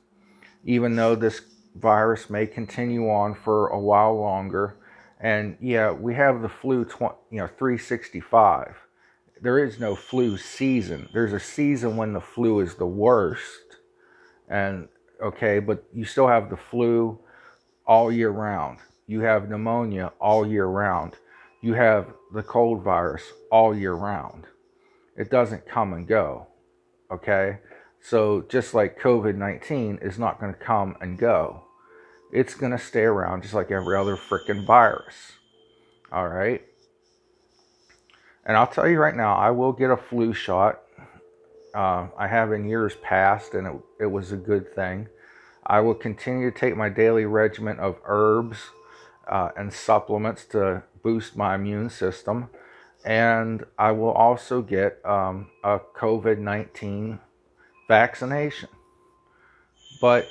even 0.64 0.96
though 0.96 1.14
this 1.14 1.42
virus 1.76 2.28
may 2.28 2.46
continue 2.46 3.08
on 3.08 3.34
for 3.34 3.68
a 3.68 3.78
while 3.78 4.18
longer, 4.18 4.76
and 5.20 5.56
yeah, 5.60 5.92
we 5.92 6.14
have 6.14 6.42
the 6.42 6.48
flu, 6.48 6.84
tw- 6.84 7.16
you 7.30 7.38
know, 7.38 7.46
365. 7.46 8.76
There 9.40 9.64
is 9.64 9.78
no 9.78 9.94
flu 9.94 10.36
season. 10.36 11.08
There's 11.12 11.32
a 11.32 11.40
season 11.40 11.96
when 11.96 12.12
the 12.12 12.20
flu 12.20 12.60
is 12.60 12.74
the 12.74 12.86
worst, 12.86 13.78
and 14.48 14.88
okay, 15.22 15.60
but 15.60 15.84
you 15.92 16.04
still 16.04 16.28
have 16.28 16.50
the 16.50 16.56
flu 16.56 17.18
all 17.86 18.12
year 18.12 18.30
round. 18.30 18.78
You 19.06 19.20
have 19.20 19.48
pneumonia 19.48 20.12
all 20.20 20.46
year 20.46 20.66
round. 20.66 21.16
You 21.60 21.74
have 21.74 22.06
the 22.32 22.42
cold 22.42 22.82
virus 22.82 23.22
all 23.50 23.76
year 23.76 23.94
round. 23.94 24.46
It 25.16 25.30
doesn't 25.30 25.66
come 25.66 25.92
and 25.92 26.06
go. 26.06 26.48
Okay? 27.12 27.58
So 28.00 28.44
just 28.48 28.74
like 28.74 29.00
COVID 29.00 29.36
19 29.36 29.98
is 30.02 30.18
not 30.18 30.40
going 30.40 30.52
to 30.52 30.58
come 30.58 30.96
and 31.00 31.18
go, 31.18 31.64
it's 32.32 32.54
going 32.54 32.72
to 32.72 32.78
stay 32.78 33.02
around 33.02 33.42
just 33.42 33.54
like 33.54 33.70
every 33.70 33.96
other 33.96 34.16
freaking 34.16 34.66
virus. 34.66 35.32
All 36.10 36.28
right? 36.28 36.62
And 38.44 38.56
I'll 38.56 38.66
tell 38.66 38.88
you 38.88 38.98
right 38.98 39.14
now, 39.14 39.36
I 39.36 39.50
will 39.50 39.72
get 39.72 39.90
a 39.90 39.96
flu 39.96 40.32
shot. 40.32 40.80
Uh, 41.74 42.08
I 42.18 42.26
have 42.26 42.52
in 42.52 42.68
years 42.68 42.96
past, 43.02 43.54
and 43.54 43.66
it, 43.66 44.04
it 44.04 44.06
was 44.06 44.32
a 44.32 44.36
good 44.36 44.74
thing. 44.74 45.08
I 45.64 45.80
will 45.80 45.94
continue 45.94 46.50
to 46.50 46.58
take 46.58 46.76
my 46.76 46.88
daily 46.88 47.24
regimen 47.24 47.78
of 47.78 47.98
herbs 48.04 48.58
uh, 49.28 49.50
and 49.56 49.72
supplements 49.72 50.44
to 50.46 50.82
boost 51.02 51.36
my 51.36 51.54
immune 51.54 51.88
system. 51.88 52.50
And 53.04 53.64
I 53.78 53.92
will 53.92 54.12
also 54.12 54.62
get 54.62 55.04
um, 55.04 55.50
a 55.64 55.80
COVID 55.96 56.38
19 56.38 57.18
vaccination. 57.88 58.68
But 60.00 60.28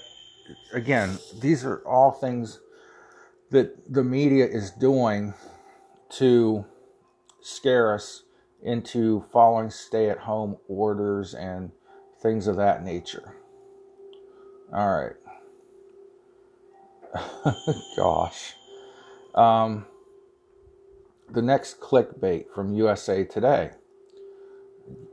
again, 0.74 1.18
these 1.42 1.66
are 1.66 1.78
all 1.86 2.12
things 2.12 2.60
that 3.52 3.94
the 3.94 4.04
media 4.04 4.46
is 4.46 4.72
doing 4.72 5.34
to 6.12 6.66
scare 7.42 7.94
us 7.94 8.24
into 8.64 9.26
following 9.32 9.70
stay 9.70 10.10
at 10.10 10.20
home 10.20 10.58
orders 10.68 11.34
and 11.34 11.72
things 12.22 12.48
of 12.48 12.56
that 12.58 12.84
nature. 12.84 13.36
All 14.74 15.14
right. 17.14 17.56
Gosh. 17.98 18.54
Um, 19.36 19.86
the 21.32 21.42
next 21.42 21.80
clickbait 21.80 22.46
from 22.54 22.74
USA 22.74 23.24
Today, 23.24 23.72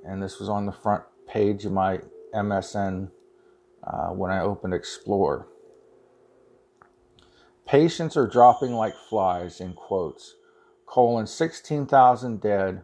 and 0.05 0.23
this 0.23 0.39
was 0.41 0.49
on 0.49 0.67
the 0.67 0.73
front 0.73 1.05
page 1.27 1.65
of 1.65 1.73
my 1.73 2.01
MSN 2.35 3.11
uh, 3.85 4.09
when 4.09 4.31
I 4.31 4.41
opened 4.41 4.75
Explore. 4.75 5.47
Patients 7.67 8.17
are 8.17 8.27
dropping 8.27 8.73
like 8.73 8.95
flies, 9.09 9.61
in 9.61 9.75
quotes. 9.75 10.37
Colon 10.87 11.27
16,000 11.27 12.41
dead 12.41 12.83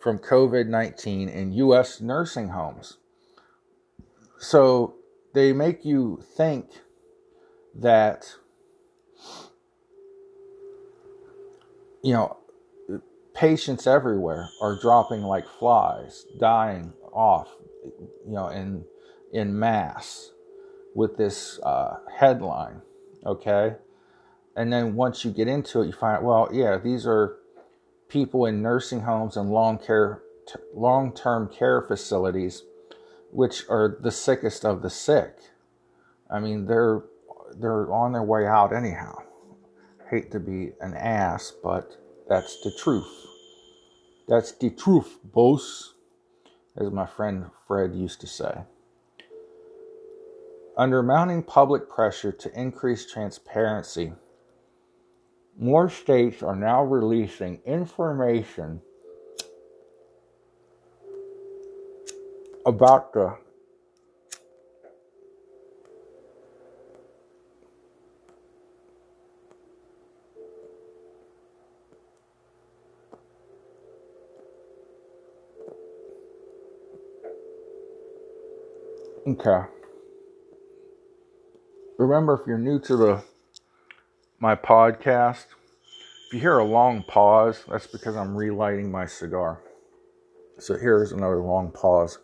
from 0.00 0.18
COVID 0.18 0.66
19 0.66 1.28
in 1.28 1.52
U.S. 1.52 2.00
nursing 2.00 2.48
homes. 2.48 2.96
So 4.38 4.94
they 5.34 5.52
make 5.52 5.84
you 5.84 6.20
think 6.36 6.80
that 7.74 8.34
you 12.02 12.12
know 12.12 12.36
patients 13.34 13.86
everywhere 13.86 14.48
are 14.60 14.78
dropping 14.80 15.22
like 15.22 15.46
flies 15.46 16.26
dying 16.38 16.92
off 17.12 17.48
you 18.26 18.32
know 18.32 18.48
in 18.48 18.84
in 19.32 19.58
mass 19.58 20.30
with 20.94 21.16
this 21.16 21.60
uh, 21.62 21.96
headline 22.16 22.82
okay 23.24 23.76
and 24.56 24.72
then 24.72 24.94
once 24.94 25.24
you 25.24 25.30
get 25.30 25.46
into 25.46 25.82
it 25.82 25.86
you 25.86 25.92
find 25.92 26.24
well 26.24 26.48
yeah 26.52 26.76
these 26.76 27.06
are 27.06 27.36
people 28.08 28.44
in 28.46 28.60
nursing 28.60 29.00
homes 29.00 29.36
and 29.36 29.50
long 29.50 29.78
care 29.78 30.22
long-term 30.74 31.48
care 31.48 31.80
facilities 31.80 32.64
which 33.30 33.62
are 33.68 33.96
the 34.00 34.10
sickest 34.10 34.64
of 34.64 34.82
the 34.82 34.90
sick 34.90 35.36
i 36.28 36.40
mean 36.40 36.66
they're 36.66 37.04
they're 37.58 37.92
on 37.92 38.12
their 38.12 38.22
way 38.22 38.46
out 38.46 38.72
anyhow. 38.74 39.22
Hate 40.10 40.32
to 40.32 40.40
be 40.40 40.72
an 40.80 40.94
ass, 40.94 41.52
but 41.62 41.96
that's 42.28 42.60
the 42.62 42.72
truth. 42.72 43.06
That's 44.26 44.50
the 44.52 44.70
truth, 44.70 45.18
boss, 45.22 45.94
as 46.76 46.90
my 46.90 47.06
friend 47.06 47.46
Fred 47.68 47.94
used 47.94 48.20
to 48.22 48.26
say. 48.26 48.62
Under 50.76 51.02
mounting 51.02 51.44
public 51.44 51.88
pressure 51.88 52.32
to 52.32 52.60
increase 52.60 53.10
transparency, 53.10 54.12
more 55.56 55.88
states 55.88 56.42
are 56.42 56.56
now 56.56 56.82
releasing 56.82 57.60
information 57.64 58.80
about 62.66 63.12
the 63.12 63.36
Okay. 79.26 79.60
Remember, 81.98 82.40
if 82.40 82.46
you're 82.46 82.56
new 82.56 82.78
to 82.80 82.96
the 82.96 83.22
my 84.38 84.56
podcast, 84.56 85.44
if 86.26 86.32
you 86.32 86.40
hear 86.40 86.58
a 86.58 86.64
long 86.64 87.02
pause, 87.02 87.62
that's 87.68 87.86
because 87.86 88.16
I'm 88.16 88.34
relighting 88.34 88.90
my 88.90 89.04
cigar. 89.04 89.60
So 90.58 90.78
here's 90.78 91.12
another 91.12 91.36
long 91.42 91.70
pause. 91.70 92.18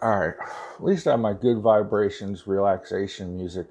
All 0.00 0.20
right, 0.20 0.34
at 0.76 0.84
least 0.84 1.08
I 1.08 1.12
have 1.12 1.20
my 1.20 1.32
good 1.32 1.58
vibrations, 1.58 2.46
relaxation 2.46 3.36
music 3.36 3.66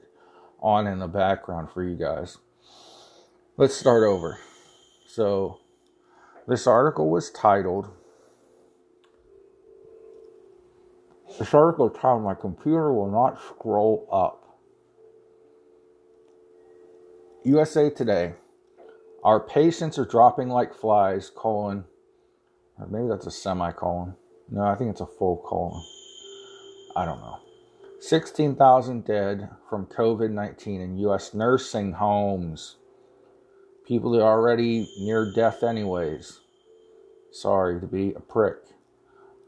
on 0.59 0.87
in 0.87 0.99
the 0.99 1.07
background 1.07 1.69
for 1.73 1.83
you 1.83 1.95
guys. 1.95 2.37
Let's 3.57 3.75
start 3.75 4.03
over. 4.03 4.39
So, 5.05 5.59
this 6.47 6.67
article 6.67 7.09
was 7.09 7.31
titled. 7.31 7.89
This 11.39 11.53
article 11.53 11.89
titled 11.89 12.23
My 12.23 12.33
Computer 12.33 12.93
Will 12.93 13.11
Not 13.11 13.39
Scroll 13.41 14.07
Up. 14.11 14.59
USA 17.43 17.89
Today. 17.89 18.33
Our 19.23 19.39
patients 19.39 19.97
are 19.97 20.05
dropping 20.05 20.49
like 20.49 20.73
flies, 20.73 21.29
colon. 21.29 21.85
maybe 22.89 23.07
that's 23.07 23.25
a 23.25 23.31
semicolon. 23.31 24.15
No, 24.49 24.61
I 24.61 24.75
think 24.75 24.91
it's 24.91 25.01
a 25.01 25.05
full 25.05 25.43
colon. 25.45 25.83
I 26.95 27.05
don't 27.05 27.19
know. 27.19 27.46
16,000 27.99 29.05
dead 29.05 29.49
from 29.69 29.87
COVID 29.87 30.29
19 30.31 30.81
in 30.81 30.97
U.S. 30.99 31.33
nursing 31.33 31.93
homes. 31.93 32.75
People 33.87 34.15
are 34.15 34.21
already 34.21 34.87
near 34.99 35.31
death, 35.33 35.63
anyways. 35.63 36.41
Sorry 37.31 37.79
to 37.79 37.87
be 37.87 38.13
a 38.13 38.19
prick. 38.19 38.57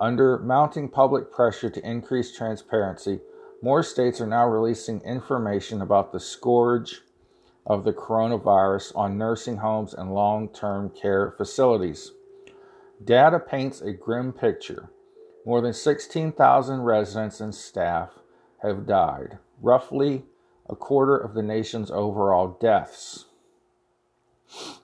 Under 0.01 0.39
mounting 0.39 0.89
public 0.89 1.31
pressure 1.31 1.69
to 1.69 1.87
increase 1.87 2.35
transparency, 2.35 3.19
more 3.61 3.83
states 3.83 4.19
are 4.19 4.27
now 4.27 4.47
releasing 4.47 5.01
information 5.01 5.81
about 5.81 6.11
the 6.11 6.19
scourge 6.19 7.01
of 7.67 7.83
the 7.83 7.93
coronavirus 7.93 8.95
on 8.95 9.17
nursing 9.17 9.57
homes 9.57 9.93
and 9.93 10.13
long 10.13 10.49
term 10.49 10.89
care 10.89 11.35
facilities. 11.37 12.13
Data 13.03 13.39
paints 13.39 13.79
a 13.81 13.93
grim 13.93 14.33
picture 14.33 14.89
More 15.45 15.61
than 15.61 15.73
16,000 15.73 16.81
residents 16.81 17.39
and 17.39 17.53
staff 17.53 18.18
have 18.61 18.87
died, 18.87 19.37
roughly 19.61 20.23
a 20.69 20.75
quarter 20.75 21.17
of 21.17 21.33
the 21.33 21.41
nation's 21.43 21.91
overall 21.91 22.57
deaths. 22.61 23.25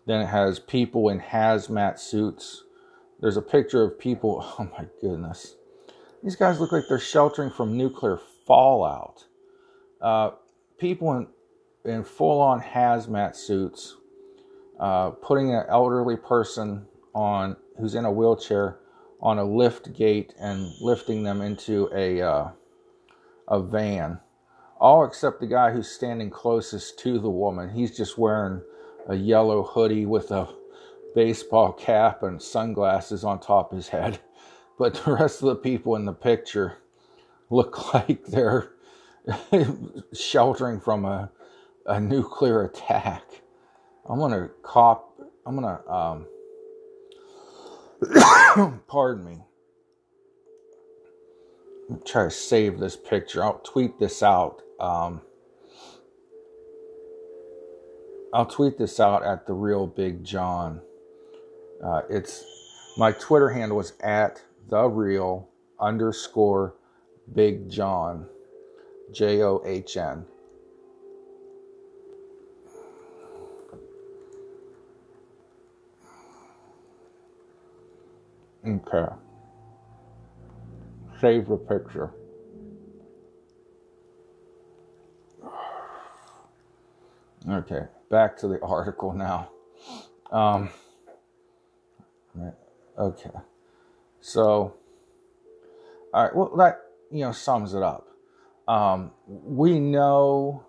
Then 0.06 0.22
it 0.22 0.28
has 0.28 0.60
people 0.60 1.10
in 1.10 1.20
hazmat 1.20 2.00
suits. 2.00 2.64
There's 3.20 3.38
a 3.38 3.42
picture 3.42 3.84
of 3.84 4.00
people. 4.00 4.46
Oh 4.60 4.70
my 4.78 4.86
goodness. 5.02 5.56
These 6.24 6.36
guys 6.36 6.60
look 6.60 6.72
like 6.72 6.86
they're 6.88 7.00
sheltering 7.00 7.52
from 7.52 7.78
nuclear 7.78 8.20
fallout. 8.48 9.26
Uh, 10.02 10.32
people 10.80 11.14
in, 11.14 11.28
in 11.84 12.04
full 12.04 12.42
on 12.42 12.62
hazmat 12.62 13.36
suits 13.36 13.96
uh, 14.80 15.12
putting 15.12 15.54
an 15.54 15.64
elderly 15.70 16.18
person 16.18 16.86
on 17.14 17.56
who's 17.80 17.96
in 17.96 18.06
a 18.06 18.12
wheelchair 18.12 18.80
on 19.22 19.38
a 19.40 19.44
lift 19.44 19.94
gate 19.94 20.34
and 20.40 20.72
lifting 20.82 21.24
them 21.24 21.42
into 21.42 21.90
a 21.96 22.22
uh, 22.22 22.50
a 23.48 23.62
van. 23.62 24.20
All 24.80 25.06
except 25.06 25.40
the 25.40 25.48
guy 25.48 25.72
who's 25.72 25.90
standing 25.90 26.30
closest 26.30 27.00
to 27.00 27.20
the 27.20 27.30
woman. 27.30 27.70
He's 27.70 27.96
just 27.96 28.18
wearing 28.18 28.62
a 29.08 29.16
yellow 29.16 29.64
hoodie 29.64 30.06
with 30.06 30.32
a 30.32 30.50
baseball 31.16 31.72
cap 31.74 32.24
and 32.24 32.42
sunglasses 32.42 33.24
on 33.24 33.40
top 33.40 33.72
of 33.72 33.78
his 33.78 33.90
head. 33.90 34.20
But 34.78 34.96
the 34.96 35.14
rest 35.14 35.42
of 35.42 35.48
the 35.48 35.56
people 35.56 35.96
in 35.96 36.04
the 36.04 36.14
picture 36.14 36.80
look 37.50 37.94
like 37.94 38.26
they're 38.26 38.72
sheltering 40.14 40.82
from 40.82 41.06
a, 41.06 41.32
a 41.86 42.00
nuclear 42.00 42.64
attack. 42.64 43.24
I'm 44.08 44.20
gonna 44.20 44.50
cop. 44.64 45.20
I'm 45.46 45.56
gonna 45.56 45.82
um. 45.90 46.28
pardon 48.88 49.26
me. 49.26 49.38
Try 52.06 52.24
to 52.26 52.32
save 52.32 52.80
this 52.80 52.96
picture. 52.96 53.44
I'll 53.44 53.60
tweet 53.64 54.00
this 54.00 54.24
out. 54.24 54.62
Um, 54.80 55.22
I'll 58.34 58.46
tweet 58.46 58.78
this 58.78 59.00
out 59.00 59.24
at 59.24 59.48
the 59.48 59.54
real 59.54 59.88
Big 59.88 60.24
John. 60.24 60.82
Uh, 61.84 62.02
it's 62.10 62.44
my 62.98 63.12
Twitter 63.12 63.50
handle 63.50 63.80
is 63.80 63.94
at 64.02 64.42
the 64.68 64.88
real 64.88 65.50
underscore 65.80 66.76
Big 67.34 67.70
John, 67.70 68.28
J 69.12 69.42
O 69.42 69.62
H 69.66 69.98
N. 69.98 70.26
Okay. 78.68 79.25
Save 81.26 81.48
the 81.48 81.58
picture. 81.58 82.12
Okay, 87.50 87.88
back 88.12 88.38
to 88.38 88.48
the 88.48 88.60
article 88.64 89.12
now. 89.12 89.50
Um, 90.32 90.70
okay, 93.00 93.32
so, 94.22 94.76
all 96.14 96.24
right, 96.26 96.36
well, 96.36 96.56
that, 96.58 96.82
you 97.10 97.22
know, 97.22 97.32
sums 97.32 97.74
it 97.74 97.82
up. 97.82 98.06
Um, 98.68 99.10
we 99.26 99.80
know 99.80 100.64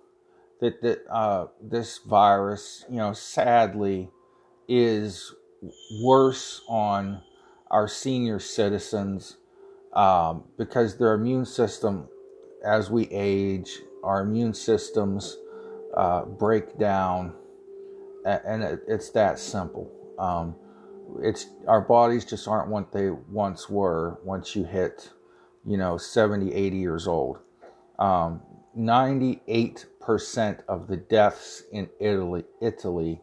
that, 0.62 0.80
that 0.80 1.06
uh, 1.10 1.48
this 1.60 1.98
virus, 1.98 2.86
you 2.88 2.96
know, 2.96 3.12
sadly 3.12 4.08
is 4.66 5.34
worse 6.02 6.62
on 6.66 7.20
our 7.70 7.86
senior 7.86 8.40
citizens 8.40 9.36
um, 9.96 10.44
because 10.58 10.98
their 10.98 11.14
immune 11.14 11.46
system, 11.46 12.06
as 12.64 12.90
we 12.90 13.08
age, 13.10 13.80
our 14.04 14.20
immune 14.20 14.52
systems 14.52 15.38
uh, 15.96 16.26
break 16.26 16.78
down, 16.78 17.32
and 18.26 18.62
it, 18.62 18.80
it's 18.86 19.10
that 19.10 19.38
simple. 19.38 19.90
Um, 20.18 20.54
it's 21.22 21.46
our 21.66 21.80
bodies 21.80 22.24
just 22.26 22.46
aren't 22.46 22.68
what 22.68 22.92
they 22.92 23.10
once 23.10 23.70
were 23.70 24.18
once 24.22 24.54
you 24.54 24.64
hit, 24.64 25.10
you 25.64 25.78
know, 25.78 25.96
70, 25.96 26.52
80 26.52 26.76
years 26.76 27.06
old. 27.06 27.38
Um, 27.98 28.42
98% 28.76 30.58
of 30.68 30.88
the 30.88 30.96
deaths 30.98 31.62
in 31.72 31.88
Italy, 31.98 32.44
Italy 32.60 33.22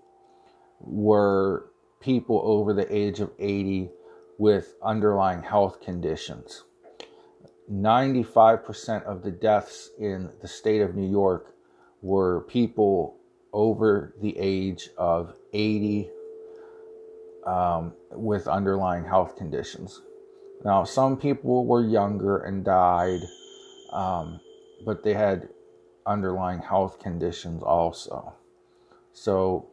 were 0.80 1.68
people 2.00 2.42
over 2.44 2.74
the 2.74 2.92
age 2.94 3.20
of 3.20 3.30
80 3.38 3.92
with 4.38 4.76
underlying 4.82 5.42
health 5.44 5.82
conditions. 5.82 6.64
95% 7.72 9.04
of 9.04 9.24
the 9.24 9.32
deaths 9.32 9.92
in 9.98 10.30
the 10.42 10.48
state 10.48 10.82
of 10.82 10.96
New 10.96 11.10
York 11.10 11.56
were 12.02 12.42
people 12.42 13.18
over 13.54 14.14
the 14.22 14.38
age 14.38 14.90
of 14.98 15.34
80 15.54 16.10
um, 17.46 17.94
with 18.12 18.48
underlying 18.48 19.06
health 19.06 19.36
conditions. 19.38 20.02
Now, 20.66 20.84
some 20.84 21.18
people 21.18 21.66
were 21.66 21.84
younger 21.84 22.40
and 22.40 22.64
died, 22.64 23.22
um, 23.92 24.40
but 24.86 25.04
they 25.04 25.14
had 25.14 25.50
underlying 26.06 26.60
health 26.60 27.00
conditions 27.00 27.64
also. 27.64 28.34
So, 29.14 29.68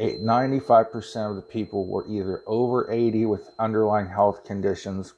95% 0.00 1.30
of 1.30 1.36
the 1.36 1.42
people 1.42 1.86
were 1.86 2.08
either 2.08 2.42
over 2.46 2.90
80 2.90 3.26
with 3.26 3.50
underlying 3.58 4.08
health 4.08 4.44
conditions 4.44 5.14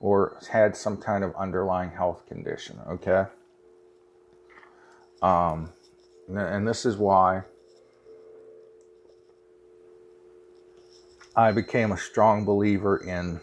or 0.00 0.38
had 0.50 0.76
some 0.76 0.96
kind 0.96 1.22
of 1.22 1.34
underlying 1.36 1.90
health 1.90 2.26
condition, 2.26 2.78
okay? 2.88 3.26
Um, 5.22 5.72
and 6.28 6.66
this 6.66 6.84
is 6.84 6.96
why 6.96 7.42
I 11.36 11.52
became 11.52 11.92
a 11.92 11.96
strong 11.96 12.44
believer 12.44 12.96
in 12.96 13.40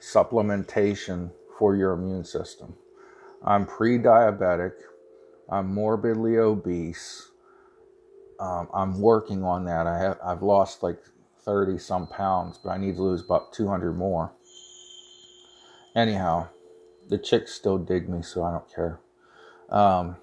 supplementation 0.00 1.32
for 1.58 1.74
your 1.74 1.92
immune 1.92 2.24
system. 2.24 2.74
I'm 3.44 3.66
pre 3.66 3.98
diabetic, 3.98 4.72
I'm 5.48 5.74
morbidly 5.74 6.38
obese 6.38 7.29
um, 8.40 8.68
I'm 8.72 9.00
working 9.00 9.44
on 9.44 9.66
that. 9.66 9.86
I 9.86 9.98
have 9.98 10.18
I've 10.24 10.42
lost 10.42 10.82
like 10.82 10.98
30 11.44 11.78
some 11.78 12.06
pounds, 12.06 12.58
but 12.62 12.70
I 12.70 12.78
need 12.78 12.96
to 12.96 13.02
lose 13.02 13.22
about 13.22 13.52
200 13.52 13.92
more. 13.92 14.32
Anyhow, 15.94 16.48
the 17.08 17.18
chicks 17.18 17.52
still 17.52 17.76
dig 17.76 18.08
me, 18.08 18.22
so 18.22 18.42
I 18.42 18.52
don't 18.52 18.74
care. 18.74 19.00
Um, 19.68 20.16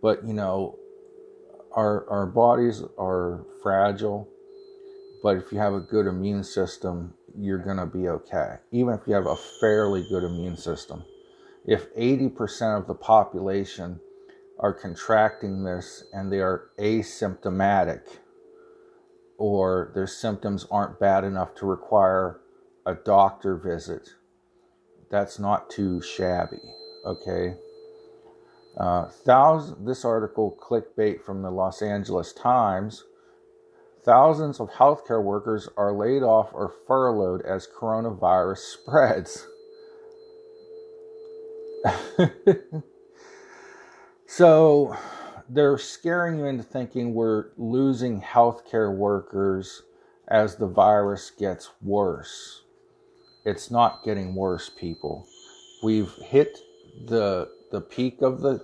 but 0.00 0.26
you 0.26 0.32
know, 0.32 0.78
our 1.72 2.08
our 2.08 2.26
bodies 2.26 2.82
are 2.98 3.44
fragile, 3.62 4.26
but 5.22 5.36
if 5.36 5.52
you 5.52 5.58
have 5.58 5.74
a 5.74 5.80
good 5.80 6.06
immune 6.06 6.42
system, 6.44 7.12
you're 7.36 7.58
gonna 7.58 7.86
be 7.86 8.08
okay. 8.08 8.56
Even 8.72 8.94
if 8.94 9.00
you 9.06 9.14
have 9.14 9.26
a 9.26 9.36
fairly 9.60 10.06
good 10.08 10.24
immune 10.24 10.56
system, 10.56 11.04
if 11.66 11.94
80% 11.94 12.78
of 12.78 12.86
the 12.86 12.94
population 12.94 14.00
are 14.60 14.74
contracting 14.74 15.64
this 15.64 16.04
and 16.12 16.30
they 16.30 16.40
are 16.40 16.70
asymptomatic 16.78 18.02
or 19.38 19.90
their 19.94 20.06
symptoms 20.06 20.66
aren't 20.70 21.00
bad 21.00 21.24
enough 21.24 21.54
to 21.54 21.64
require 21.64 22.40
a 22.84 22.94
doctor 22.94 23.56
visit, 23.56 24.10
that's 25.10 25.38
not 25.38 25.70
too 25.70 26.02
shabby, 26.02 26.60
okay? 27.06 27.54
Uh, 28.78 29.08
thousands, 29.08 29.86
this 29.86 30.04
article, 30.04 30.56
clickbait 30.60 31.22
from 31.22 31.40
the 31.42 31.50
Los 31.50 31.80
Angeles 31.80 32.34
Times. 32.34 33.04
Thousands 34.04 34.60
of 34.60 34.70
healthcare 34.70 35.22
workers 35.22 35.68
are 35.76 35.92
laid 35.92 36.22
off 36.22 36.50
or 36.52 36.72
furloughed 36.86 37.42
as 37.42 37.66
coronavirus 37.66 38.58
spreads. 38.78 39.46
So 44.32 44.96
they're 45.48 45.76
scaring 45.76 46.38
you 46.38 46.44
into 46.44 46.62
thinking 46.62 47.14
we're 47.14 47.46
losing 47.56 48.22
healthcare 48.22 48.94
workers 48.94 49.82
as 50.28 50.54
the 50.54 50.68
virus 50.68 51.32
gets 51.36 51.70
worse. 51.82 52.62
It's 53.44 53.72
not 53.72 54.04
getting 54.04 54.36
worse, 54.36 54.70
people. 54.70 55.26
We've 55.82 56.12
hit 56.12 56.56
the 57.08 57.48
the 57.72 57.80
peak 57.80 58.22
of 58.22 58.40
the 58.40 58.60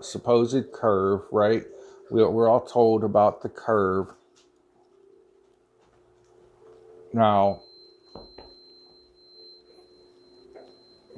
supposed 0.00 0.72
curve, 0.72 1.20
right? 1.30 1.64
We're 2.10 2.48
all 2.48 2.62
told 2.62 3.04
about 3.04 3.42
the 3.42 3.50
curve. 3.50 4.06
Now, 7.12 7.60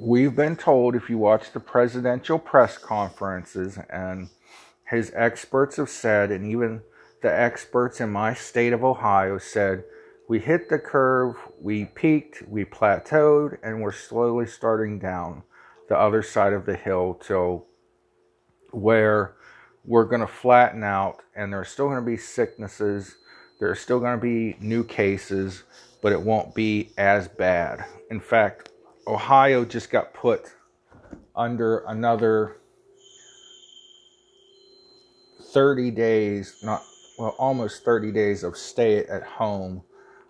we've 0.03 0.35
been 0.35 0.57
told 0.57 0.95
if 0.95 1.09
you 1.09 1.17
watch 1.17 1.53
the 1.53 1.59
presidential 1.59 2.37
press 2.37 2.77
conferences 2.77 3.79
and 3.89 4.29
his 4.89 5.11
experts 5.15 5.77
have 5.77 5.89
said 5.89 6.29
and 6.29 6.45
even 6.45 6.81
the 7.21 7.33
experts 7.33 8.01
in 8.01 8.09
my 8.09 8.33
state 8.33 8.73
of 8.73 8.83
ohio 8.83 9.37
said 9.37 9.81
we 10.27 10.39
hit 10.39 10.69
the 10.69 10.79
curve, 10.79 11.35
we 11.59 11.85
peaked, 11.85 12.43
we 12.47 12.63
plateaued, 12.63 13.57
and 13.61 13.81
we're 13.81 13.91
slowly 13.91 14.45
starting 14.45 14.97
down 14.97 15.43
the 15.89 15.97
other 15.97 16.21
side 16.21 16.53
of 16.53 16.65
the 16.65 16.75
hill 16.75 17.19
till 17.21 17.65
where 18.71 19.35
we're 19.85 20.05
going 20.05 20.21
to 20.21 20.27
flatten 20.27 20.83
out 20.83 21.21
and 21.35 21.51
there's 21.51 21.69
still 21.69 21.87
going 21.87 22.03
to 22.03 22.05
be 22.05 22.17
sicknesses, 22.17 23.15
there's 23.59 23.79
still 23.79 23.99
going 23.99 24.17
to 24.17 24.21
be 24.21 24.57
new 24.59 24.83
cases, 24.83 25.63
but 26.01 26.11
it 26.11 26.21
won't 26.21 26.55
be 26.55 26.89
as 26.97 27.27
bad. 27.27 27.85
In 28.09 28.19
fact, 28.19 28.69
Ohio 29.07 29.65
just 29.65 29.91
got 29.91 30.13
put 30.13 30.53
under 31.35 31.79
another 31.79 32.57
30 35.53 35.91
days, 35.91 36.59
not 36.63 36.81
well, 37.19 37.35
almost 37.37 37.83
30 37.83 38.11
days 38.11 38.43
of 38.43 38.57
stay 38.57 39.05
at 39.05 39.23
home, 39.23 39.83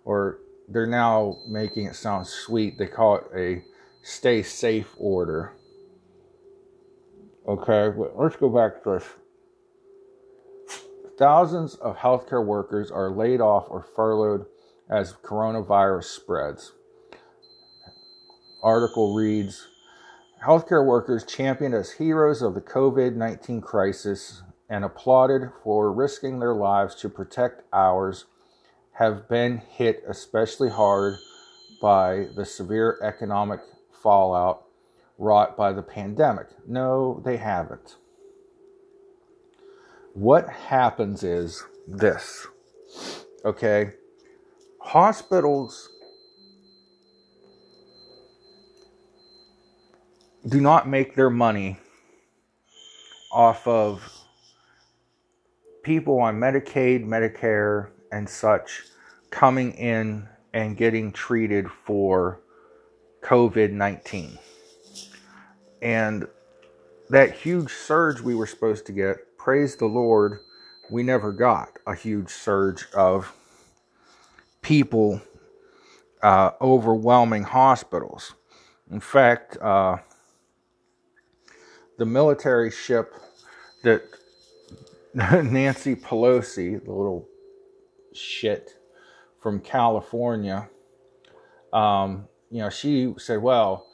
or 0.04 0.38
they're 0.68 0.86
now 0.86 1.38
making 1.46 1.86
it 1.86 1.94
sound 1.94 2.26
sweet. 2.26 2.78
They 2.78 2.86
call 2.86 3.16
it 3.16 3.24
a 3.34 3.64
stay 4.02 4.42
safe 4.42 4.94
order. 4.98 5.52
Okay, 7.46 7.92
let's 8.16 8.36
go 8.36 8.48
back 8.48 8.82
to 8.82 8.90
this. 8.90 9.04
Thousands 11.18 11.74
of 11.76 11.96
healthcare 11.96 12.44
workers 12.44 12.90
are 12.90 13.10
laid 13.10 13.40
off 13.40 13.66
or 13.68 13.82
furloughed 13.82 14.46
as 14.90 15.12
coronavirus 15.12 16.04
spreads. 16.04 16.72
Article 18.64 19.14
reads 19.14 19.68
Healthcare 20.42 20.84
workers 20.84 21.22
championed 21.24 21.74
as 21.74 21.92
heroes 21.92 22.40
of 22.40 22.54
the 22.54 22.62
COVID 22.62 23.14
19 23.14 23.60
crisis 23.60 24.42
and 24.70 24.84
applauded 24.84 25.50
for 25.62 25.92
risking 25.92 26.38
their 26.38 26.54
lives 26.54 26.94
to 26.96 27.10
protect 27.10 27.62
ours 27.74 28.24
have 28.92 29.28
been 29.28 29.58
hit 29.58 30.02
especially 30.08 30.70
hard 30.70 31.16
by 31.82 32.26
the 32.36 32.46
severe 32.46 32.98
economic 33.02 33.60
fallout 34.02 34.64
wrought 35.18 35.58
by 35.58 35.70
the 35.72 35.82
pandemic. 35.82 36.46
No, 36.66 37.20
they 37.22 37.36
haven't. 37.36 37.96
What 40.14 40.48
happens 40.48 41.22
is 41.22 41.64
this, 41.86 42.46
okay? 43.44 43.92
Hospitals 44.80 45.90
do 50.46 50.60
not 50.60 50.88
make 50.88 51.14
their 51.14 51.30
money 51.30 51.78
off 53.32 53.66
of 53.66 54.24
people 55.82 56.20
on 56.20 56.38
Medicaid, 56.38 57.04
Medicare, 57.04 57.90
and 58.12 58.28
such 58.28 58.82
coming 59.30 59.72
in 59.72 60.28
and 60.52 60.76
getting 60.76 61.12
treated 61.12 61.70
for 61.84 62.40
COVID 63.22 63.72
19. 63.72 64.38
And 65.82 66.26
that 67.10 67.32
huge 67.34 67.72
surge 67.72 68.20
we 68.20 68.34
were 68.34 68.46
supposed 68.46 68.86
to 68.86 68.92
get, 68.92 69.36
praise 69.38 69.76
the 69.76 69.86
Lord, 69.86 70.40
we 70.90 71.02
never 71.02 71.32
got 71.32 71.70
a 71.86 71.94
huge 71.94 72.30
surge 72.30 72.86
of 72.94 73.32
people 74.62 75.20
uh, 76.22 76.52
overwhelming 76.60 77.42
hospitals. 77.42 78.34
In 78.90 79.00
fact, 79.00 79.56
uh, 79.60 79.98
the 81.98 82.06
military 82.06 82.70
ship 82.70 83.14
that 83.82 84.02
Nancy 85.14 85.94
Pelosi, 85.94 86.84
the 86.84 86.92
little 86.92 87.28
shit 88.12 88.74
from 89.40 89.60
California, 89.60 90.68
um, 91.72 92.28
you 92.50 92.60
know, 92.60 92.70
she 92.70 93.14
said, 93.18 93.42
well, 93.42 93.86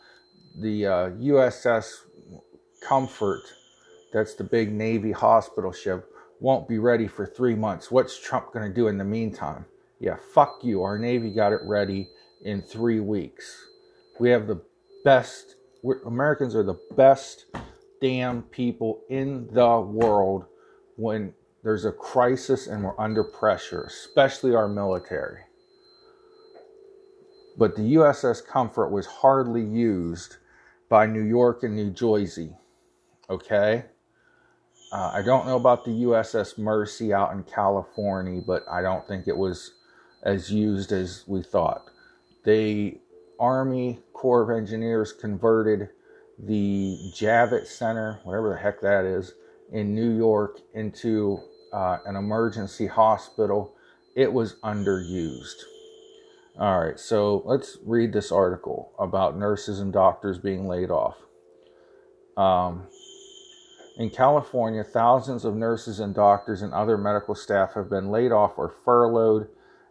the 0.58 0.86
uh, 0.86 1.10
USS 1.10 2.00
Comfort, 2.86 3.42
that's 4.12 4.34
the 4.34 4.44
big 4.44 4.72
Navy 4.72 5.12
hospital 5.12 5.72
ship, 5.72 6.06
won't 6.40 6.68
be 6.68 6.78
ready 6.78 7.06
for 7.06 7.26
three 7.26 7.54
months. 7.54 7.90
What's 7.90 8.18
Trump 8.18 8.52
going 8.52 8.66
to 8.66 8.74
do 8.74 8.88
in 8.88 8.98
the 8.98 9.04
meantime? 9.04 9.64
Yeah, 9.98 10.16
fuck 10.34 10.60
you. 10.62 10.82
Our 10.82 10.98
Navy 10.98 11.30
got 11.30 11.52
it 11.52 11.60
ready 11.62 12.08
in 12.42 12.62
three 12.62 13.00
weeks. 13.00 13.66
We 14.18 14.30
have 14.30 14.46
the 14.46 14.62
best, 15.04 15.56
Americans 16.06 16.54
are 16.54 16.62
the 16.62 16.78
best 16.96 17.46
damn 18.00 18.42
people 18.42 19.02
in 19.08 19.48
the 19.52 19.80
world 19.80 20.46
when 20.96 21.34
there's 21.62 21.84
a 21.84 21.92
crisis 21.92 22.66
and 22.66 22.82
we're 22.82 22.98
under 22.98 23.22
pressure, 23.22 23.82
especially 23.82 24.54
our 24.54 24.68
military. 24.68 25.40
But 27.58 27.76
the 27.76 27.94
USS 27.94 28.46
Comfort 28.46 28.90
was 28.90 29.06
hardly 29.06 29.62
used 29.62 30.36
by 30.88 31.06
New 31.06 31.22
York 31.22 31.62
and 31.62 31.76
New 31.76 31.90
Jersey. 31.90 32.56
Okay? 33.28 33.84
Uh, 34.92 35.10
I 35.14 35.22
don't 35.22 35.46
know 35.46 35.56
about 35.56 35.84
the 35.84 35.90
USS 35.90 36.58
Mercy 36.58 37.12
out 37.12 37.32
in 37.32 37.44
California, 37.44 38.42
but 38.44 38.64
I 38.68 38.82
don't 38.82 39.06
think 39.06 39.28
it 39.28 39.36
was 39.36 39.74
as 40.22 40.50
used 40.50 40.90
as 40.90 41.24
we 41.26 41.42
thought. 41.42 41.90
The 42.44 42.98
Army 43.38 44.00
Corps 44.12 44.42
of 44.42 44.56
Engineers 44.56 45.12
converted 45.12 45.90
the 46.44 46.96
Javits 47.14 47.66
Center, 47.66 48.20
whatever 48.24 48.50
the 48.50 48.61
heck 48.61 48.81
that 48.81 49.05
is, 49.05 49.35
in 49.72 49.94
New 49.94 50.16
York 50.16 50.61
into 50.74 51.38
uh, 51.72 51.98
an 52.07 52.16
emergency 52.16 52.87
hospital. 52.87 53.74
It 54.16 54.33
was 54.33 54.57
underused. 54.64 55.62
All 56.59 56.81
right, 56.81 56.98
so 56.98 57.42
let's 57.46 57.79
read 57.85 58.12
this 58.12 58.33
article 58.33 58.92
about 58.98 59.38
nurses 59.38 59.81
and 59.81 59.92
doctors 59.92 60.38
being 60.38 60.66
laid 60.66 60.90
off. 60.90 61.16
Um, 62.37 62.88
in 63.96 64.11
California, 64.11 64.83
thousands 64.83 65.44
of 65.44 65.55
nurses 65.55 66.00
and 66.00 66.14
doctors 66.14 66.62
and 66.62 66.72
other 66.72 66.98
medical 66.98 67.35
staff 67.35 67.74
have 67.74 67.88
been 67.88 68.11
laid 68.11 68.33
off 68.33 68.55
or 68.57 68.74
furloughed 68.85 69.48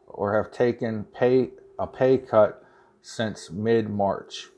or 0.08 0.36
have 0.36 0.52
taken 0.52 1.06
pay, 1.06 1.52
a 1.78 1.88
pay 1.88 2.18
cut 2.18 2.64
since 3.02 3.50
mid 3.52 3.90
March. 3.90 4.50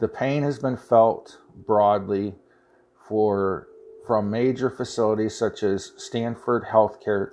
The 0.00 0.08
pain 0.08 0.42
has 0.44 0.58
been 0.58 0.78
felt 0.78 1.38
broadly 1.54 2.34
for 3.06 3.68
from 4.06 4.30
major 4.30 4.70
facilities 4.70 5.36
such 5.36 5.62
as 5.62 5.92
Stanford 5.98 6.64
Healthcare, 6.64 7.32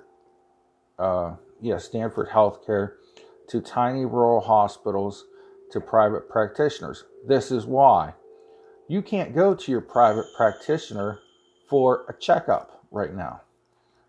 uh, 0.98 1.36
yeah, 1.62 1.78
Stanford 1.78 2.28
Healthcare, 2.28 2.92
to 3.48 3.62
tiny 3.62 4.04
rural 4.04 4.40
hospitals 4.40 5.24
to 5.72 5.80
private 5.80 6.28
practitioners. 6.28 7.04
This 7.26 7.50
is 7.50 7.64
why 7.64 8.12
you 8.86 9.00
can't 9.00 9.34
go 9.34 9.54
to 9.54 9.72
your 9.72 9.80
private 9.80 10.26
practitioner 10.36 11.20
for 11.68 12.04
a 12.06 12.12
checkup 12.18 12.84
right 12.90 13.14
now. 13.14 13.40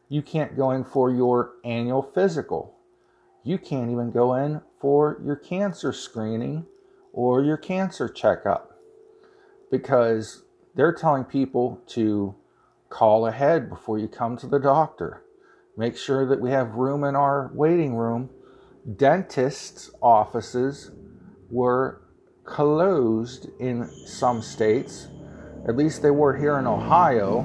You 0.10 0.22
can't 0.22 0.58
go 0.58 0.72
in 0.72 0.84
for 0.84 1.10
your 1.10 1.54
annual 1.64 2.02
physical. 2.02 2.76
You 3.44 3.58
can't 3.58 3.90
even 3.90 4.12
go 4.12 4.34
in 4.34 4.60
for 4.82 5.18
your 5.24 5.38
cancer 5.38 5.94
screening 5.94 6.66
or 7.14 7.44
your 7.44 7.58
cancer 7.58 8.08
checkup 8.08 8.80
because 9.72 10.44
they're 10.76 10.94
telling 10.94 11.24
people 11.24 11.82
to 11.88 12.36
call 12.90 13.28
ahead 13.28 13.70
before 13.70 14.00
you 14.00 14.08
come 14.08 14.38
to 14.38 14.48
the 14.48 14.60
doctor. 14.60 15.24
Make 15.78 15.98
sure 15.98 16.26
that 16.28 16.42
we 16.42 16.52
have 16.52 16.76
room 16.76 17.04
in 17.04 17.16
our 17.16 17.52
waiting 17.54 17.96
room. 17.96 18.30
Dentists' 18.98 19.92
offices 20.02 20.92
were 21.50 22.02
closed 22.44 23.48
in 23.60 23.90
some 24.06 24.42
states. 24.42 25.08
At 25.68 25.78
least 25.78 26.02
they 26.02 26.12
were 26.12 26.36
here 26.36 26.58
in 26.58 26.68
Ohio. 26.68 27.42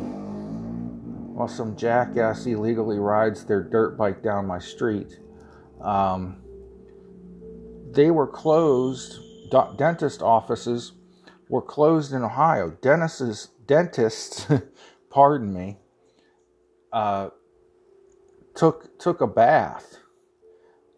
While 1.34 1.48
some 1.48 1.76
jackass 1.76 2.46
illegally 2.46 2.98
rides 2.98 3.44
their 3.44 3.62
dirt 3.62 3.98
bike 3.98 4.22
down 4.22 4.46
my 4.46 4.58
street. 4.58 5.18
Um, 5.80 6.36
they 7.90 8.10
were 8.10 8.26
closed. 8.26 9.20
Dentist 9.76 10.22
offices 10.22 10.92
were 11.48 11.62
closed 11.62 12.12
in 12.12 12.22
Ohio. 12.22 12.70
Dentists, 12.82 13.48
dentists 13.66 14.46
pardon 15.10 15.52
me, 15.52 15.78
uh, 16.92 17.28
took 18.54 18.98
took 18.98 19.20
a 19.20 19.26
bath 19.26 19.98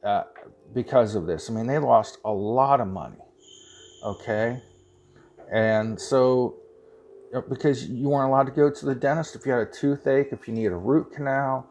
uh, 0.05 0.25
because 0.73 1.15
of 1.15 1.27
this. 1.27 1.51
I 1.51 1.53
mean, 1.53 1.67
they 1.67 1.79
lost 1.79 2.19
a 2.25 2.33
lot 2.33 2.81
of 2.81 2.89
money. 2.89 3.19
Okay, 4.05 4.61
and 5.53 6.01
so 6.01 6.57
because 7.49 7.89
you 7.89 8.09
weren't 8.09 8.31
allowed 8.31 8.45
to 8.47 8.53
go 8.53 8.71
to 8.71 8.87
the 8.87 8.95
dentist 8.95 9.35
if 9.37 9.45
you 9.45 9.53
had 9.53 9.67
a 9.67 9.71
toothache, 9.71 10.29
if 10.33 10.49
you 10.49 10.55
needed 10.55 10.73
a 10.73 10.77
root 10.77 11.13
canal, 11.13 11.69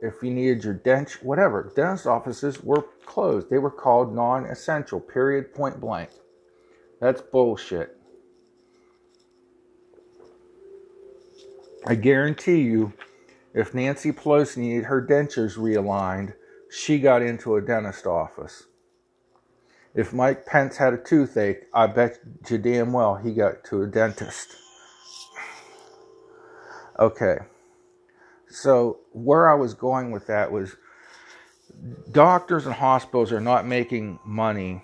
if 0.00 0.22
you 0.22 0.30
needed 0.30 0.64
your 0.64 0.74
dent, 0.74 1.18
whatever. 1.22 1.72
Dentist 1.76 2.06
offices 2.06 2.62
were 2.62 2.86
closed. 3.04 3.50
They 3.50 3.58
were 3.58 3.70
called 3.70 4.14
non-essential. 4.14 5.00
Period. 5.00 5.54
Point 5.54 5.80
blank. 5.80 6.10
That's 7.02 7.20
bullshit. 7.20 7.96
I 11.84 11.96
guarantee 11.96 12.60
you, 12.60 12.92
if 13.52 13.74
Nancy 13.74 14.12
Pelosi 14.12 14.58
needed 14.58 14.84
her 14.84 15.04
dentures 15.04 15.58
realigned, 15.58 16.34
she 16.70 17.00
got 17.00 17.20
into 17.20 17.56
a 17.56 17.60
dentist 17.60 18.06
office. 18.06 18.68
If 19.96 20.12
Mike 20.12 20.46
Pence 20.46 20.76
had 20.76 20.94
a 20.94 20.96
toothache, 20.96 21.64
I 21.74 21.88
bet 21.88 22.20
you 22.48 22.56
damn 22.56 22.92
well 22.92 23.16
he 23.16 23.34
got 23.34 23.64
to 23.64 23.82
a 23.82 23.88
dentist. 23.88 24.54
Okay. 27.00 27.38
So, 28.48 29.00
where 29.10 29.50
I 29.50 29.54
was 29.54 29.74
going 29.74 30.12
with 30.12 30.28
that 30.28 30.52
was 30.52 30.76
doctors 32.12 32.64
and 32.64 32.76
hospitals 32.76 33.32
are 33.32 33.40
not 33.40 33.66
making 33.66 34.20
money. 34.24 34.82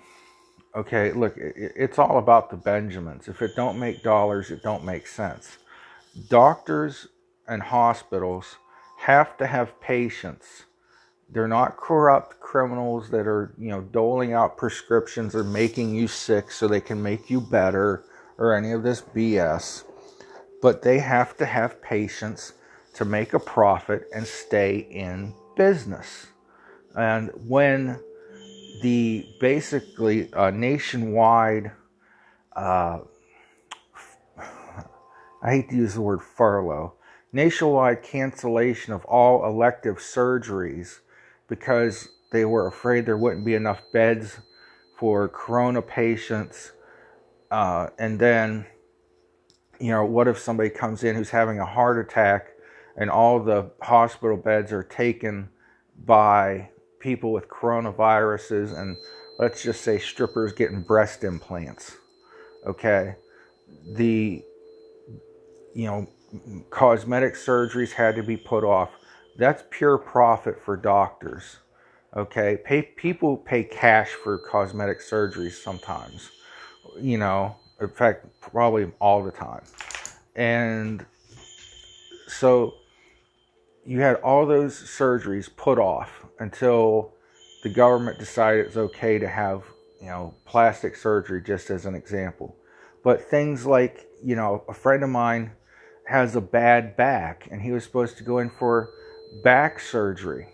Okay, 0.79 1.11
look, 1.13 1.35
it's 1.37 1.99
all 1.99 2.19
about 2.19 2.51
the 2.51 2.57
Benjamins. 2.57 3.27
If 3.29 3.41
it 3.43 3.55
don't 3.57 3.79
make 3.79 4.03
dollars, 4.03 4.51
it 4.51 4.63
don't 4.63 4.85
make 4.85 5.07
sense. 5.07 5.59
Doctors 6.29 7.07
and 7.47 7.61
hospitals 7.63 8.57
have 8.99 9.37
to 9.39 9.47
have 9.47 9.79
patients. 9.81 10.65
they're 11.29 11.47
not 11.47 11.77
corrupt 11.77 12.39
criminals 12.39 13.09
that 13.11 13.27
are, 13.27 13.53
you 13.59 13.69
know, 13.69 13.81
doling 13.81 14.33
out 14.33 14.57
prescriptions 14.57 15.35
or 15.35 15.43
making 15.43 15.95
you 15.95 16.07
sick 16.07 16.51
so 16.51 16.67
they 16.67 16.81
can 16.81 17.01
make 17.01 17.29
you 17.29 17.41
better 17.41 18.05
or 18.37 18.55
any 18.55 18.71
of 18.71 18.83
this 18.83 19.01
BS. 19.01 19.83
But 20.61 20.81
they 20.81 20.99
have 20.99 21.37
to 21.37 21.45
have 21.45 21.81
patience 21.81 22.53
to 22.95 23.05
make 23.05 23.33
a 23.33 23.39
profit 23.39 24.05
and 24.13 24.25
stay 24.27 24.77
in 24.77 25.33
business. 25.55 26.27
And 26.95 27.31
when 27.47 27.99
the 28.81 29.25
basically 29.39 30.33
uh, 30.33 30.51
nationwide, 30.51 31.71
uh, 32.55 32.99
I 35.41 35.51
hate 35.51 35.69
to 35.69 35.75
use 35.75 35.93
the 35.93 36.01
word 36.01 36.21
furlough, 36.21 36.93
nationwide 37.31 38.03
cancellation 38.03 38.93
of 38.93 39.05
all 39.05 39.45
elective 39.45 39.97
surgeries 39.97 40.99
because 41.47 42.09
they 42.31 42.45
were 42.45 42.67
afraid 42.67 43.05
there 43.05 43.17
wouldn't 43.17 43.45
be 43.45 43.55
enough 43.55 43.81
beds 43.91 44.39
for 44.97 45.27
corona 45.29 45.81
patients. 45.81 46.73
Uh, 47.49 47.87
and 47.97 48.19
then, 48.19 48.65
you 49.79 49.91
know, 49.91 50.05
what 50.05 50.27
if 50.27 50.37
somebody 50.37 50.69
comes 50.69 51.03
in 51.03 51.15
who's 51.15 51.29
having 51.29 51.59
a 51.59 51.65
heart 51.65 51.97
attack 51.97 52.49
and 52.97 53.09
all 53.09 53.39
the 53.39 53.71
hospital 53.81 54.37
beds 54.37 54.71
are 54.71 54.83
taken 54.83 55.49
by 56.05 56.69
people 56.99 57.31
with 57.31 57.47
coronaviruses 57.49 58.77
and 58.77 58.97
let's 59.37 59.63
just 59.63 59.81
say 59.81 59.97
strippers 59.97 60.53
getting 60.53 60.81
breast 60.81 61.23
implants? 61.23 61.97
Okay. 62.65 63.15
The, 63.93 64.43
you 65.73 65.85
know, 65.85 66.07
cosmetic 66.69 67.33
surgeries 67.35 67.91
had 67.91 68.15
to 68.15 68.23
be 68.23 68.37
put 68.37 68.63
off 68.63 68.89
that's 69.39 69.63
pure 69.69 69.97
profit 69.97 70.61
for 70.61 70.75
doctors. 70.75 71.57
Okay, 72.15 72.57
pay 72.65 72.81
people 72.81 73.37
pay 73.37 73.63
cash 73.63 74.09
for 74.09 74.37
cosmetic 74.37 74.99
surgeries 74.99 75.53
sometimes. 75.53 76.29
You 76.99 77.17
know, 77.17 77.55
in 77.79 77.89
fact, 77.89 78.25
probably 78.41 78.91
all 78.99 79.23
the 79.23 79.31
time. 79.31 79.63
And 80.35 81.05
so 82.27 82.73
you 83.85 84.01
had 84.01 84.15
all 84.17 84.45
those 84.45 84.75
surgeries 84.75 85.49
put 85.55 85.79
off 85.79 86.25
until 86.39 87.13
the 87.63 87.69
government 87.69 88.19
decided 88.19 88.65
it's 88.65 88.77
okay 88.77 89.19
to 89.19 89.27
have, 89.27 89.63
you 90.01 90.07
know, 90.07 90.33
plastic 90.45 90.95
surgery, 90.95 91.41
just 91.41 91.69
as 91.69 91.85
an 91.85 91.95
example. 91.95 92.55
But 93.03 93.21
things 93.21 93.65
like, 93.65 94.07
you 94.23 94.35
know, 94.35 94.63
a 94.67 94.73
friend 94.73 95.03
of 95.03 95.09
mine 95.09 95.51
has 96.07 96.35
a 96.35 96.41
bad 96.41 96.97
back 96.97 97.47
and 97.51 97.61
he 97.61 97.71
was 97.71 97.83
supposed 97.83 98.17
to 98.17 98.23
go 98.23 98.39
in 98.39 98.49
for 98.49 98.89
back 99.43 99.79
surgery. 99.79 100.47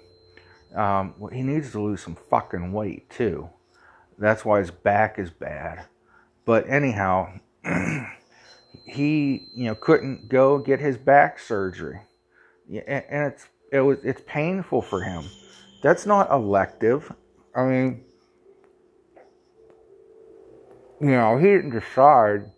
Um, 0.76 1.16
well, 1.18 1.32
he 1.32 1.42
needs 1.42 1.72
to 1.72 1.82
lose 1.82 2.02
some 2.02 2.16
fucking 2.30 2.74
weight 2.74 3.10
too. 3.10 3.50
That's 4.18 4.44
why 4.44 4.60
his 4.60 4.72
back 4.72 5.18
is 5.18 5.30
bad. 5.30 5.86
But 6.46 6.70
anyhow, 6.70 7.40
he 8.86 9.48
you 9.56 9.66
know 9.66 9.76
couldn't 9.76 10.30
go 10.30 10.60
get 10.60 10.80
his 10.80 10.98
back 10.98 11.40
surgery, 11.40 12.02
and 12.70 13.04
it's 13.10 13.48
it 13.72 13.80
was 13.80 14.00
it's 14.04 14.22
painful 14.28 14.82
for 14.82 15.02
him. 15.02 15.26
That's 15.86 16.08
not 16.08 16.32
elective. 16.32 17.14
I 17.56 17.64
mean, 17.66 18.04
you 21.00 21.12
know, 21.12 21.38
he 21.38 21.46
didn't 21.46 21.80
decide. 21.80 22.50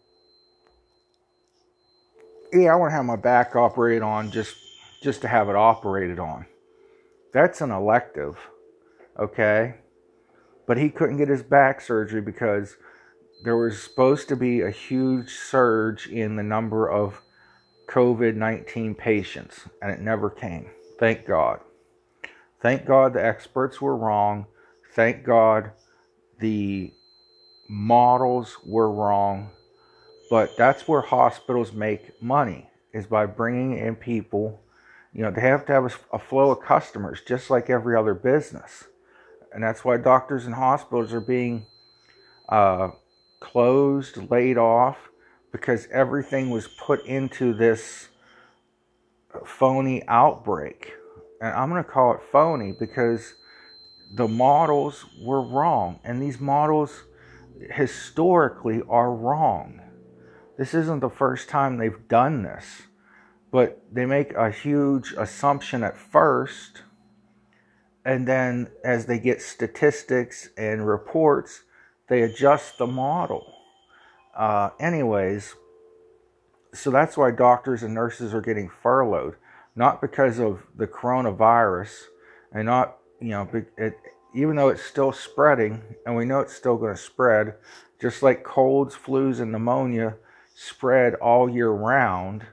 Yeah, 2.53 2.71
I 2.71 2.75
want 2.77 2.91
to 2.91 2.95
have 2.95 3.03
my 3.03 3.17
back 3.17 3.53
operated 3.53 4.01
on 4.01 4.31
just 4.31 4.55
just 5.03 5.19
to 5.23 5.27
have 5.27 5.49
it 5.49 5.57
operated 5.57 6.19
on. 6.19 6.45
That's 7.33 7.59
an 7.59 7.69
elective, 7.69 8.37
okay? 9.19 9.75
But 10.65 10.77
he 10.77 10.89
couldn't 10.89 11.17
get 11.17 11.27
his 11.27 11.43
back 11.43 11.81
surgery 11.81 12.21
because 12.21 12.77
there 13.43 13.57
was 13.57 13.83
supposed 13.83 14.29
to 14.29 14.37
be 14.37 14.61
a 14.61 14.71
huge 14.71 15.31
surge 15.31 16.07
in 16.07 16.37
the 16.37 16.43
number 16.43 16.89
of 16.89 17.21
COVID 17.89 18.35
19 18.35 18.95
patients, 18.95 19.67
and 19.81 19.91
it 19.91 19.99
never 19.99 20.29
came. 20.29 20.69
Thank 20.97 21.25
God. 21.25 21.59
Thank 22.61 22.85
God 22.85 23.13
the 23.13 23.25
experts 23.25 23.81
were 23.81 23.95
wrong. 23.95 24.47
Thank 24.93 25.23
God 25.23 25.71
the 26.39 26.93
models 27.69 28.57
were 28.65 28.91
wrong. 28.91 29.51
But 30.29 30.57
that's 30.57 30.87
where 30.87 31.01
hospitals 31.01 31.71
make 31.71 32.21
money, 32.21 32.69
is 32.93 33.05
by 33.05 33.25
bringing 33.25 33.77
in 33.77 33.95
people 33.95 34.59
you 35.17 35.23
know, 35.23 35.31
they 35.31 35.41
have 35.41 35.65
to 35.65 35.73
have 35.73 35.99
a, 36.13 36.19
flow 36.19 36.51
of 36.51 36.61
customers 36.61 37.21
just 37.27 37.49
like 37.49 37.71
every 37.71 37.95
other 37.95 38.13
business. 38.13 38.83
And 39.51 39.63
that's 39.63 39.83
why 39.83 39.97
doctors 39.97 40.45
and 40.45 40.53
hospitals 40.53 41.11
are 41.11 41.19
being 41.19 41.65
uh, 42.47 42.89
closed, 43.39 44.29
laid 44.29 44.59
off, 44.59 45.09
because 45.51 45.87
everything 45.91 46.51
was 46.51 46.67
put 46.67 47.03
into 47.05 47.55
this 47.55 48.09
phony 49.43 50.03
outbreak. 50.07 50.93
And 51.41 51.53
I'm 51.53 51.69
going 51.69 51.83
to 51.83 51.89
call 51.89 52.13
it 52.13 52.21
phony 52.31 52.71
because 52.71 53.35
the 54.11 54.27
models 54.27 55.05
were 55.21 55.41
wrong. 55.41 55.99
And 56.03 56.21
these 56.21 56.39
models 56.39 57.03
historically 57.71 58.81
are 58.89 59.13
wrong. 59.13 59.81
This 60.57 60.73
isn't 60.73 61.01
the 61.01 61.09
first 61.09 61.49
time 61.49 61.77
they've 61.77 62.07
done 62.07 62.43
this 62.43 62.83
but 63.51 63.81
they 63.91 64.05
make 64.05 64.33
a 64.33 64.51
huge 64.51 65.13
assumption 65.17 65.83
at 65.83 65.97
first 65.97 66.83
and 68.05 68.27
then 68.27 68.67
as 68.83 69.05
they 69.05 69.19
get 69.19 69.41
statistics 69.41 70.49
and 70.57 70.87
reports 70.87 71.63
they 72.09 72.21
adjust 72.21 72.77
the 72.77 72.87
model 72.87 73.53
uh, 74.35 74.69
anyways 74.79 75.55
so 76.73 76.91
that's 76.91 77.17
why 77.17 77.31
doctors 77.31 77.83
and 77.83 77.93
nurses 77.93 78.33
are 78.33 78.41
getting 78.41 78.69
furloughed 78.69 79.35
not 79.77 80.01
because 80.01 80.39
of 80.39 80.61
the 80.75 80.87
coronavirus 80.87 82.05
and 82.51 82.65
not 82.65 82.97
you 83.21 83.29
know 83.29 83.47
it, 83.77 83.97
even 84.35 84.55
though 84.55 84.69
it's 84.69 84.83
still 84.83 85.11
spreading 85.11 85.81
and 86.05 86.15
we 86.15 86.25
know 86.25 86.39
it's 86.41 86.55
still 86.55 86.77
going 86.77 86.95
to 86.95 87.01
spread 87.01 87.55
just 88.01 88.21
like 88.21 88.43
colds 88.43 88.95
flus 88.95 89.39
and 89.39 89.51
pneumonia 89.51 90.15
spread 90.55 91.13
all 91.15 91.49
year 91.49 91.69
round 91.69 92.43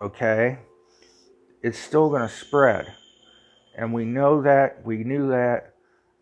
okay, 0.00 0.58
it's 1.62 1.78
still 1.78 2.08
going 2.08 2.22
to 2.22 2.28
spread. 2.28 2.94
And 3.76 3.92
we 3.92 4.04
know 4.04 4.42
that, 4.42 4.84
we 4.84 5.04
knew 5.04 5.28
that, 5.30 5.74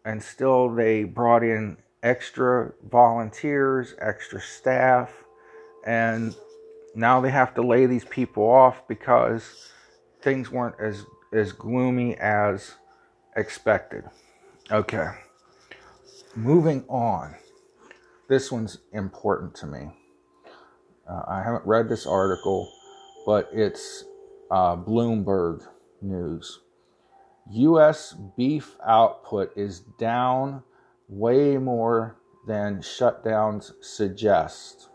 and 0.05 0.23
still 0.23 0.75
they 0.75 1.05
brought 1.05 1.43
in 1.43 1.79
extra 2.03 2.73
volunteers, 2.91 3.95
extra 4.01 4.41
staff, 4.41 5.11
and 5.87 6.35
now 6.97 7.21
they 7.21 7.31
have 7.31 7.55
to 7.55 7.63
lay 7.63 7.87
these 7.87 8.05
people 8.05 8.45
off 8.45 8.89
because 8.89 9.71
things 10.23 10.51
weren't 10.51 10.77
as 10.81 11.05
as 11.33 11.53
gloomy 11.53 12.17
as 12.17 12.75
expected. 13.37 14.05
Okay. 14.71 15.09
Moving 16.35 16.85
on. 16.88 17.35
This 18.29 18.51
one's 18.51 18.79
important 18.92 19.55
to 19.57 19.67
me. 19.67 19.90
Uh, 21.09 21.23
I 21.29 21.42
haven't 21.42 21.67
read 21.67 21.88
this 21.88 22.07
article, 22.07 22.73
but 23.25 23.49
it's 23.53 24.05
uh, 24.51 24.77
Bloomberg 24.77 25.67
News. 26.03 26.61
U.S. 27.51 28.15
beef 28.37 28.77
output 28.85 29.53
is 29.57 29.81
down 29.99 30.65
way 31.09 31.59
more 31.59 32.17
than 32.47 32.79
shutdowns 32.79 33.73
suggest. 33.81 34.88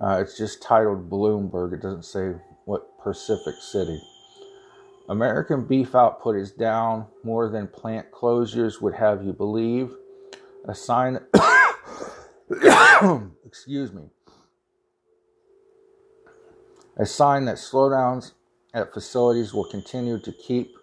Uh, 0.00 0.18
it's 0.20 0.38
just 0.38 0.62
titled 0.62 1.10
Bloomberg. 1.10 1.74
It 1.74 1.82
doesn't 1.82 2.04
say 2.04 2.32
what 2.64 2.98
Pacific 3.02 3.56
City. 3.60 4.00
American 5.08 5.64
beef 5.64 5.94
output 5.94 6.36
is 6.36 6.52
down 6.52 7.06
more 7.24 7.50
than 7.50 7.66
plant 7.66 8.10
closures 8.12 8.80
would 8.80 8.94
have 8.94 9.24
you 9.24 9.32
believe. 9.32 9.92
A 10.66 10.74
sign, 10.74 11.18
excuse 13.44 13.92
me, 13.92 14.04
a 16.96 17.06
sign 17.06 17.44
that 17.46 17.56
slowdowns 17.56 18.32
at 18.72 18.92
facilities 18.92 19.52
will 19.52 19.64
continue 19.64 20.18
to 20.20 20.32
keep 20.32 20.76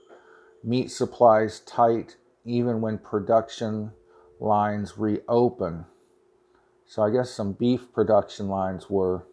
meat 0.63 0.91
supplies 0.91 1.61
tight 1.61 2.17
even 2.43 2.81
when 2.81 2.97
production 2.97 3.91
lines 4.39 4.97
reopen. 4.97 5.85
So 6.87 7.03
I 7.03 7.09
guess 7.09 7.29
some 7.29 7.51
beef 7.51 7.91
production 7.93 8.47
lines 8.47 8.89
were 8.89 9.27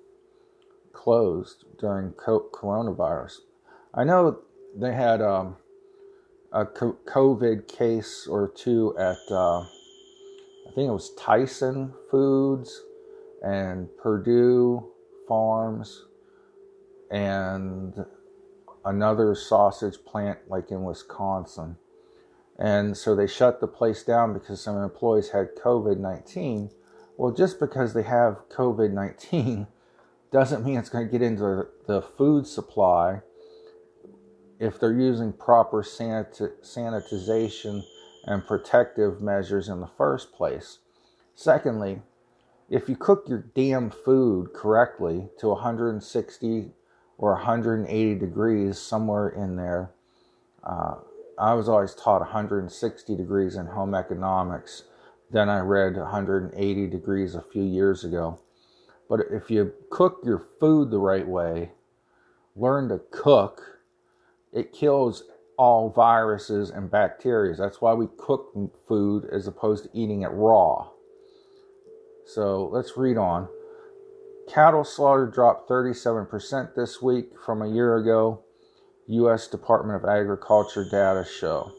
closed 0.92 1.64
during 1.78 2.10
coronavirus. 2.10 3.38
I 3.94 4.02
know 4.02 4.40
they 4.76 4.92
had 4.92 5.22
um, 5.22 5.56
a 6.52 6.64
COVID 6.66 7.68
case 7.68 8.26
or 8.28 8.48
two 8.48 8.96
at, 8.98 9.18
uh, 9.30 9.60
I 9.60 10.74
think 10.74 10.88
it 10.88 10.92
was 10.92 11.14
Tyson 11.14 11.94
Foods 12.10 12.82
and 13.40 13.88
Perdue 13.98 14.88
Farms 15.28 16.06
and 17.12 18.04
another 18.84 19.36
sausage 19.36 20.04
plant 20.04 20.40
like 20.48 20.72
in 20.72 20.82
Wisconsin. 20.82 21.76
And 22.58 22.96
so 22.96 23.14
they 23.14 23.28
shut 23.28 23.60
the 23.60 23.68
place 23.68 24.02
down 24.02 24.32
because 24.32 24.60
some 24.60 24.76
employees 24.82 25.30
had 25.30 25.54
COVID 25.54 25.98
19. 25.98 26.70
Well, 27.16 27.32
just 27.32 27.60
because 27.60 27.94
they 27.94 28.02
have 28.02 28.48
COVID 28.48 28.92
19 28.92 29.66
doesn't 30.32 30.64
mean 30.64 30.78
it's 30.78 30.88
going 30.88 31.06
to 31.06 31.12
get 31.12 31.22
into 31.22 31.66
the 31.86 32.02
food 32.02 32.46
supply 32.46 33.20
if 34.58 34.78
they're 34.80 34.92
using 34.92 35.32
proper 35.32 35.82
sanit- 35.82 36.62
sanitization 36.62 37.82
and 38.24 38.46
protective 38.46 39.20
measures 39.20 39.68
in 39.68 39.80
the 39.80 39.86
first 39.86 40.32
place. 40.32 40.78
Secondly, 41.34 42.02
if 42.70 42.88
you 42.88 42.96
cook 42.96 43.28
your 43.28 43.44
damn 43.54 43.90
food 43.90 44.52
correctly 44.52 45.28
to 45.38 45.48
160 45.48 46.70
or 47.18 47.32
180 47.34 48.14
degrees, 48.18 48.78
somewhere 48.78 49.28
in 49.28 49.56
there, 49.56 49.90
uh, 50.64 50.94
I 51.38 51.54
was 51.54 51.68
always 51.68 51.94
taught 51.94 52.20
160 52.20 53.16
degrees 53.16 53.56
in 53.56 53.66
home 53.66 53.94
economics. 53.94 54.84
Then 55.34 55.48
I 55.48 55.58
read 55.58 55.96
180 55.96 56.86
degrees 56.86 57.34
a 57.34 57.42
few 57.42 57.64
years 57.64 58.04
ago. 58.04 58.38
But 59.08 59.18
if 59.32 59.50
you 59.50 59.72
cook 59.90 60.20
your 60.22 60.46
food 60.60 60.92
the 60.92 61.00
right 61.00 61.26
way, 61.26 61.72
learn 62.54 62.88
to 62.90 63.00
cook, 63.10 63.80
it 64.52 64.72
kills 64.72 65.24
all 65.58 65.90
viruses 65.90 66.70
and 66.70 66.88
bacteria. 66.88 67.56
That's 67.56 67.80
why 67.80 67.94
we 67.94 68.06
cook 68.16 68.52
food 68.86 69.24
as 69.32 69.48
opposed 69.48 69.84
to 69.84 69.90
eating 69.92 70.22
it 70.22 70.28
raw. 70.28 70.90
So 72.24 72.68
let's 72.72 72.96
read 72.96 73.16
on. 73.16 73.48
Cattle 74.48 74.84
slaughter 74.84 75.26
dropped 75.26 75.68
37% 75.68 76.76
this 76.76 77.02
week 77.02 77.30
from 77.44 77.60
a 77.60 77.68
year 77.68 77.96
ago. 77.96 78.44
U.S. 79.08 79.48
Department 79.48 80.00
of 80.00 80.08
Agriculture 80.08 80.84
data 80.88 81.26
show 81.28 81.72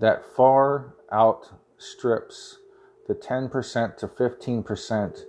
that 0.00 0.24
far 0.34 0.94
outstrips 1.78 2.58
the 3.06 3.14
10% 3.14 3.96
to 3.96 4.08
15% 4.08 5.22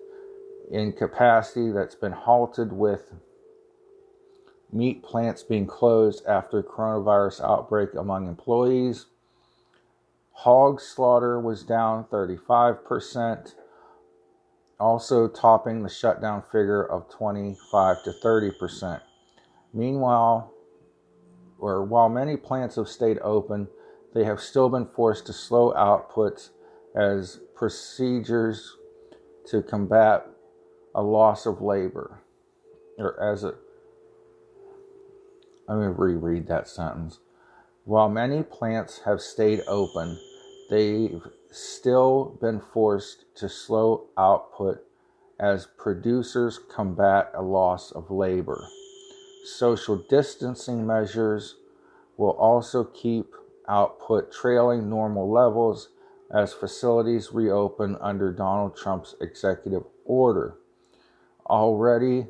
in 0.71 0.91
capacity 0.91 1.71
that's 1.71 1.95
been 1.95 2.11
halted 2.11 2.73
with 2.73 3.13
meat 4.71 5.03
plants 5.03 5.43
being 5.43 5.65
closed 5.67 6.25
after 6.25 6.61
coronavirus 6.61 7.41
outbreak 7.43 7.93
among 7.93 8.27
employees. 8.27 9.05
Hog 10.31 10.81
slaughter 10.81 11.39
was 11.39 11.63
down 11.63 12.05
35%, 12.05 13.53
also 14.79 15.27
topping 15.27 15.83
the 15.83 15.89
shutdown 15.89 16.41
figure 16.51 16.83
of 16.83 17.09
25 17.09 18.03
to 18.03 18.11
30%. 18.23 19.01
Meanwhile, 19.73 20.51
or 21.59 21.83
while 21.83 22.09
many 22.09 22.37
plants 22.37 22.75
have 22.75 22.87
stayed 22.87 23.19
open, 23.19 23.67
they 24.13 24.23
have 24.23 24.41
still 24.41 24.69
been 24.69 24.87
forced 24.87 25.25
to 25.27 25.33
slow 25.33 25.73
output 25.75 26.49
as 26.95 27.39
procedures 27.55 28.77
to 29.45 29.61
combat 29.61 30.25
a 30.95 31.01
loss 31.01 31.45
of 31.45 31.61
labor. 31.61 32.21
Or 32.97 33.21
as 33.21 33.43
a 33.43 33.53
let 35.67 35.77
me 35.77 35.85
reread 35.85 36.47
that 36.47 36.67
sentence. 36.67 37.19
While 37.85 38.09
many 38.09 38.41
plants 38.41 39.01
have 39.05 39.21
stayed 39.21 39.61
open, 39.67 40.19
they've 40.69 41.21
still 41.51 42.37
been 42.41 42.59
forced 42.59 43.25
to 43.35 43.47
slow 43.47 44.07
output 44.17 44.83
as 45.39 45.67
producers 45.77 46.59
combat 46.59 47.31
a 47.35 47.41
loss 47.43 47.91
of 47.91 48.09
labor. 48.09 48.67
Social 49.45 49.95
distancing 50.09 50.85
measures 50.85 51.55
will 52.17 52.31
also 52.31 52.83
keep 52.83 53.33
output 53.69 54.31
trailing 54.31 54.89
normal 54.89 55.31
levels 55.31 55.89
as 56.33 56.53
facilities 56.53 57.31
reopen 57.31 57.95
under 58.01 58.31
Donald 58.31 58.75
Trump's 58.75 59.15
executive 59.21 59.83
order. 60.05 60.55
Already, 61.47 62.27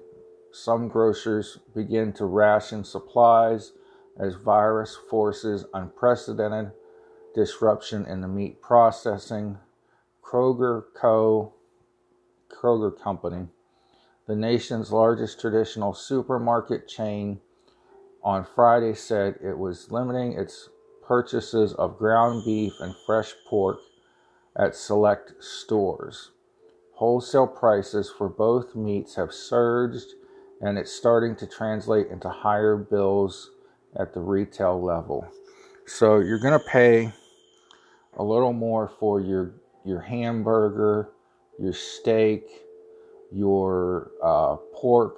some 0.51 0.87
grocers 0.87 1.59
begin 1.73 2.13
to 2.13 2.25
ration 2.25 2.83
supplies 2.83 3.73
as 4.19 4.35
virus 4.35 4.97
forces 5.09 5.65
unprecedented 5.73 6.71
disruption 7.33 8.05
in 8.05 8.21
the 8.21 8.27
meat 8.27 8.61
processing. 8.61 9.57
Kroger 10.23 10.83
Co. 10.93 11.53
Kroger 12.49 12.99
Company 12.99 13.47
the 14.29 14.35
nation's 14.35 14.91
largest 14.91 15.41
traditional 15.41 15.91
supermarket 15.91 16.87
chain, 16.87 17.39
on 18.23 18.45
Friday 18.45 18.93
said 18.93 19.33
it 19.43 19.57
was 19.57 19.91
limiting 19.91 20.33
its 20.33 20.69
purchases 21.09 21.73
of 21.73 21.97
ground 21.97 22.45
beef 22.45 22.71
and 22.79 22.95
fresh 23.07 23.33
pork 23.47 23.79
at 24.55 24.75
select 24.75 25.33
stores. 25.43 26.29
Wholesale 26.93 27.47
prices 27.47 28.13
for 28.15 28.29
both 28.29 28.75
meats 28.75 29.15
have 29.15 29.33
surged, 29.33 30.13
and 30.61 30.77
it's 30.77 30.91
starting 30.91 31.35
to 31.37 31.47
translate 31.47 32.09
into 32.09 32.29
higher 32.29 32.77
bills 32.77 33.49
at 33.99 34.13
the 34.13 34.19
retail 34.19 34.79
level. 34.79 35.27
So 35.87 36.19
you're 36.19 36.39
going 36.39 36.59
to 36.59 36.65
pay 36.65 37.11
a 38.15 38.23
little 38.23 38.53
more 38.53 38.87
for 38.99 39.19
your 39.19 39.55
your 39.83 40.01
hamburger, 40.01 41.09
your 41.57 41.73
steak, 41.73 42.43
your 43.31 44.11
uh, 44.23 44.57
pork 44.75 45.17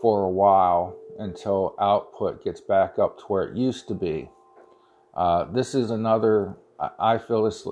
for 0.00 0.22
a 0.22 0.30
while 0.30 0.96
until 1.18 1.74
output 1.80 2.44
gets 2.44 2.60
back 2.60 3.00
up 3.00 3.18
to 3.18 3.24
where 3.24 3.48
it 3.48 3.56
used 3.56 3.88
to 3.88 3.94
be. 3.94 4.30
Uh, 5.20 5.44
this 5.52 5.74
is 5.74 5.90
another, 5.90 6.56
I 6.98 7.18
feel 7.18 7.42
this 7.42 7.68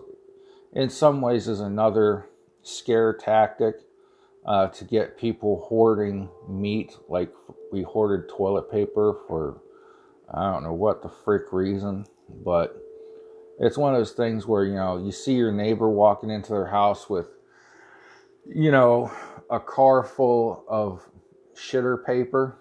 in 0.74 0.90
some 0.90 1.22
ways 1.22 1.48
is 1.48 1.60
another 1.60 2.28
scare 2.62 3.14
tactic 3.14 3.76
uh, 4.44 4.66
to 4.66 4.84
get 4.84 5.16
people 5.16 5.64
hoarding 5.66 6.28
meat, 6.46 6.94
like 7.08 7.32
we 7.72 7.84
hoarded 7.84 8.28
toilet 8.28 8.70
paper 8.70 9.16
for 9.26 9.62
I 10.30 10.52
don't 10.52 10.62
know 10.62 10.74
what 10.74 11.02
the 11.02 11.08
frick 11.08 11.50
reason, 11.50 12.04
but 12.44 12.76
it's 13.58 13.78
one 13.78 13.94
of 13.94 14.00
those 14.00 14.12
things 14.12 14.46
where 14.46 14.64
you 14.64 14.74
know 14.74 14.98
you 14.98 15.10
see 15.10 15.32
your 15.32 15.50
neighbor 15.50 15.88
walking 15.88 16.28
into 16.28 16.50
their 16.50 16.66
house 16.66 17.08
with 17.08 17.28
you 18.46 18.70
know 18.70 19.10
a 19.50 19.58
car 19.58 20.04
full 20.04 20.66
of 20.68 21.00
shitter 21.56 22.04
paper, 22.04 22.58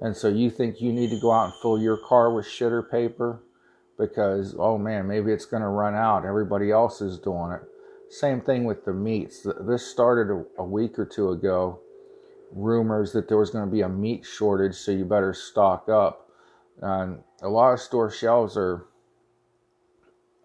and 0.00 0.16
so 0.16 0.28
you 0.28 0.48
think 0.48 0.80
you 0.80 0.94
need 0.94 1.10
to 1.10 1.20
go 1.20 1.30
out 1.30 1.44
and 1.44 1.54
fill 1.60 1.78
your 1.78 1.98
car 1.98 2.32
with 2.32 2.46
shitter 2.46 2.90
paper 2.90 3.42
because, 4.08 4.56
oh 4.58 4.78
man, 4.78 5.06
maybe 5.06 5.32
it's 5.32 5.46
going 5.46 5.62
to 5.62 5.68
run 5.68 5.94
out. 5.94 6.24
Everybody 6.24 6.70
else 6.70 7.00
is 7.00 7.18
doing 7.18 7.52
it. 7.52 7.60
Same 8.10 8.40
thing 8.40 8.64
with 8.64 8.84
the 8.84 8.92
meats. 8.92 9.46
This 9.60 9.86
started 9.86 10.44
a, 10.58 10.64
week 10.64 10.98
or 10.98 11.06
two 11.06 11.30
ago. 11.30 11.80
Rumors 12.50 13.12
that 13.12 13.28
there 13.28 13.38
was 13.38 13.50
going 13.50 13.64
to 13.64 13.70
be 13.70 13.80
a 13.80 13.88
meat 13.88 14.26
shortage, 14.26 14.74
so 14.74 14.90
you 14.90 15.04
better 15.04 15.32
stock 15.32 15.88
up. 15.88 16.28
And 16.82 17.20
a 17.42 17.48
lot 17.48 17.72
of 17.72 17.80
store 17.80 18.10
shelves 18.10 18.56
are, 18.56 18.86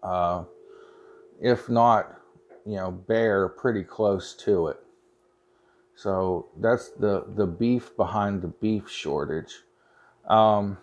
uh, 0.02 0.44
if 1.42 1.68
not, 1.68 2.14
you 2.64 2.76
know, 2.76 2.90
bare, 2.90 3.48
pretty 3.48 3.82
close 3.82 4.34
to 4.44 4.68
it. 4.68 4.78
So 5.94 6.46
that's 6.56 6.90
the 6.90 7.24
the 7.34 7.46
beef 7.46 7.96
behind 7.96 8.40
the 8.40 8.48
beef 8.48 8.88
shortage. 8.88 9.64
Um, 10.28 10.78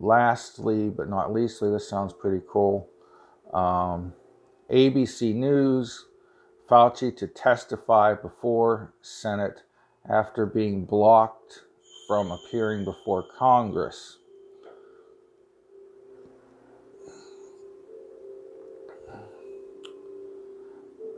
lastly, 0.00 0.88
but 0.88 1.08
not 1.08 1.32
leastly, 1.32 1.70
this 1.70 1.88
sounds 1.88 2.12
pretty 2.12 2.42
cool. 2.50 2.88
Um, 3.52 4.14
ABC 4.70 5.34
News, 5.34 6.06
Fauci 6.68 7.16
to 7.16 7.26
testify 7.26 8.14
before 8.14 8.94
Senate 9.02 9.62
after 10.08 10.46
being 10.46 10.84
blocked 10.84 11.62
from 12.08 12.30
appearing 12.30 12.84
before 12.84 13.24
Congress. 13.38 14.18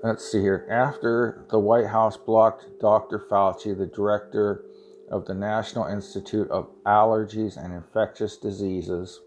let's 0.03 0.31
see 0.31 0.41
here. 0.41 0.67
After 0.71 1.45
the 1.51 1.59
White 1.59 1.87
House 1.87 2.17
blocked 2.17 2.81
Dr. 2.81 3.19
Fauci, 3.19 3.77
the 3.77 3.87
director 3.87 4.65
of 5.13 5.27
the 5.27 5.35
National 5.35 5.87
Institute 5.87 6.51
of 6.51 6.71
Allergies 6.85 7.63
and 7.63 7.73
Infectious 7.73 8.39
Diseases 8.39 9.21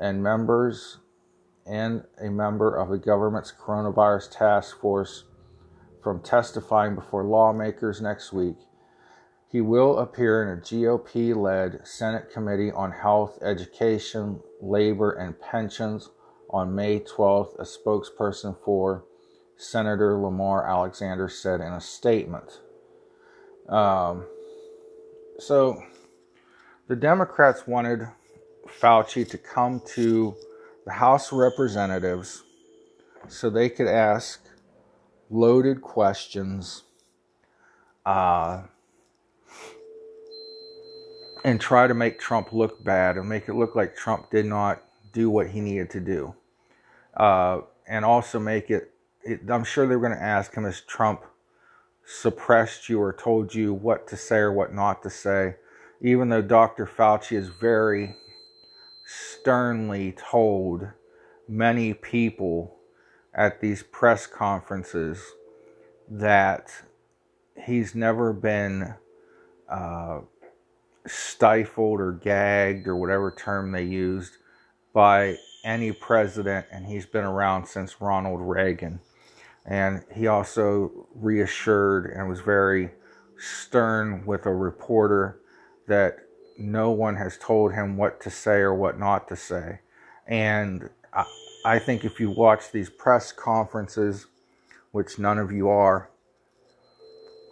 and 0.00 0.22
members 0.22 0.98
and 1.64 2.02
a 2.20 2.28
member 2.28 2.76
of 2.76 2.90
the 2.90 2.98
government's 2.98 3.52
coronavirus 3.52 4.36
task 4.36 4.80
force 4.80 5.24
from 6.02 6.20
testifying 6.20 6.94
before 6.94 7.24
lawmakers 7.24 8.00
next 8.00 8.32
week. 8.32 8.56
He 9.48 9.60
will 9.60 9.98
appear 9.98 10.42
in 10.42 10.58
a 10.58 10.60
GOP 10.60 11.34
led 11.34 11.86
Senate 11.86 12.30
Committee 12.30 12.72
on 12.72 12.90
Health, 12.90 13.38
Education, 13.40 14.40
Labor, 14.60 15.12
and 15.12 15.40
Pensions 15.40 16.10
on 16.50 16.74
May 16.74 17.00
12th, 17.00 17.58
a 17.58 17.62
spokesperson 17.62 18.56
for 18.64 19.04
Senator 19.56 20.18
Lamar 20.18 20.68
Alexander 20.68 21.28
said 21.28 21.60
in 21.60 21.72
a 21.72 21.80
statement. 21.80 22.60
Um, 23.68 24.26
so, 25.38 25.82
the 26.88 26.96
Democrats 26.96 27.66
wanted 27.66 28.08
Fauci 28.68 29.28
to 29.30 29.38
come 29.38 29.80
to 29.94 30.34
the 30.84 30.92
House 30.92 31.32
of 31.32 31.38
Representatives 31.38 32.42
so 33.28 33.48
they 33.48 33.68
could 33.68 33.86
ask 33.86 34.40
loaded 35.30 35.80
questions 35.80 36.82
uh, 38.04 38.62
and 41.44 41.60
try 41.60 41.86
to 41.86 41.94
make 41.94 42.18
Trump 42.18 42.52
look 42.52 42.82
bad 42.84 43.16
and 43.16 43.28
make 43.28 43.48
it 43.48 43.54
look 43.54 43.74
like 43.74 43.96
Trump 43.96 44.30
did 44.30 44.46
not 44.46 44.82
do 45.12 45.30
what 45.30 45.48
he 45.48 45.60
needed 45.60 45.90
to 45.90 46.00
do. 46.00 46.34
Uh, 47.16 47.60
and 47.86 48.04
also 48.04 48.38
make 48.38 48.70
it, 48.70 48.92
it 49.22 49.40
I'm 49.48 49.64
sure 49.64 49.86
they 49.86 49.96
were 49.96 50.06
going 50.06 50.18
to 50.18 50.22
ask 50.22 50.54
him, 50.54 50.64
is 50.64 50.80
Trump 50.82 51.24
suppressed 52.06 52.88
you 52.88 53.00
or 53.00 53.12
told 53.12 53.54
you 53.54 53.72
what 53.72 54.06
to 54.08 54.16
say 54.16 54.36
or 54.36 54.52
what 54.52 54.74
not 54.74 55.02
to 55.02 55.10
say? 55.10 55.56
Even 56.00 56.28
though 56.28 56.42
Dr. 56.42 56.86
Fauci 56.86 57.36
is 57.36 57.48
very 57.48 58.16
sternly 59.06 60.12
told 60.12 60.88
many 61.48 61.94
people 61.94 62.76
at 63.34 63.60
these 63.60 63.82
press 63.82 64.26
conferences 64.26 65.22
that 66.08 66.70
he's 67.64 67.94
never 67.94 68.32
been 68.32 68.94
uh, 69.68 70.20
stifled 71.06 72.00
or 72.00 72.12
gagged 72.12 72.86
or 72.86 72.96
whatever 72.96 73.30
term 73.30 73.72
they 73.72 73.82
used 73.82 74.34
by 74.92 75.36
any 75.64 75.92
president, 75.92 76.66
and 76.70 76.86
he's 76.86 77.06
been 77.06 77.24
around 77.24 77.66
since 77.66 78.00
Ronald 78.00 78.40
Reagan. 78.40 79.00
And 79.64 80.04
he 80.14 80.26
also 80.26 81.08
reassured 81.14 82.06
and 82.06 82.28
was 82.28 82.40
very 82.40 82.90
stern 83.38 84.24
with 84.26 84.46
a 84.46 84.54
reporter 84.54 85.40
that 85.88 86.18
no 86.58 86.90
one 86.90 87.16
has 87.16 87.38
told 87.38 87.72
him 87.72 87.96
what 87.96 88.20
to 88.20 88.30
say 88.30 88.58
or 88.58 88.74
what 88.74 88.98
not 88.98 89.28
to 89.28 89.36
say. 89.36 89.80
And 90.26 90.90
I, 91.64 91.78
think 91.78 92.04
if 92.04 92.20
you 92.20 92.30
watch 92.30 92.70
these 92.72 92.90
press 92.90 93.32
conferences, 93.32 94.26
which 94.92 95.18
none 95.18 95.38
of 95.38 95.50
you 95.50 95.68
are, 95.68 96.10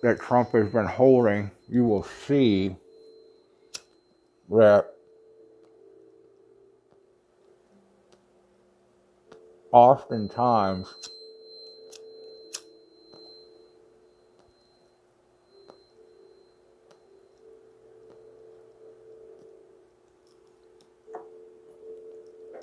that 0.03 0.21
Trump 0.21 0.53
has 0.53 0.69
been 0.71 0.87
holding, 0.87 1.51
you 1.69 1.85
will 1.85 2.03
see 2.03 2.77
that 4.51 4.87
oftentimes 9.73 10.93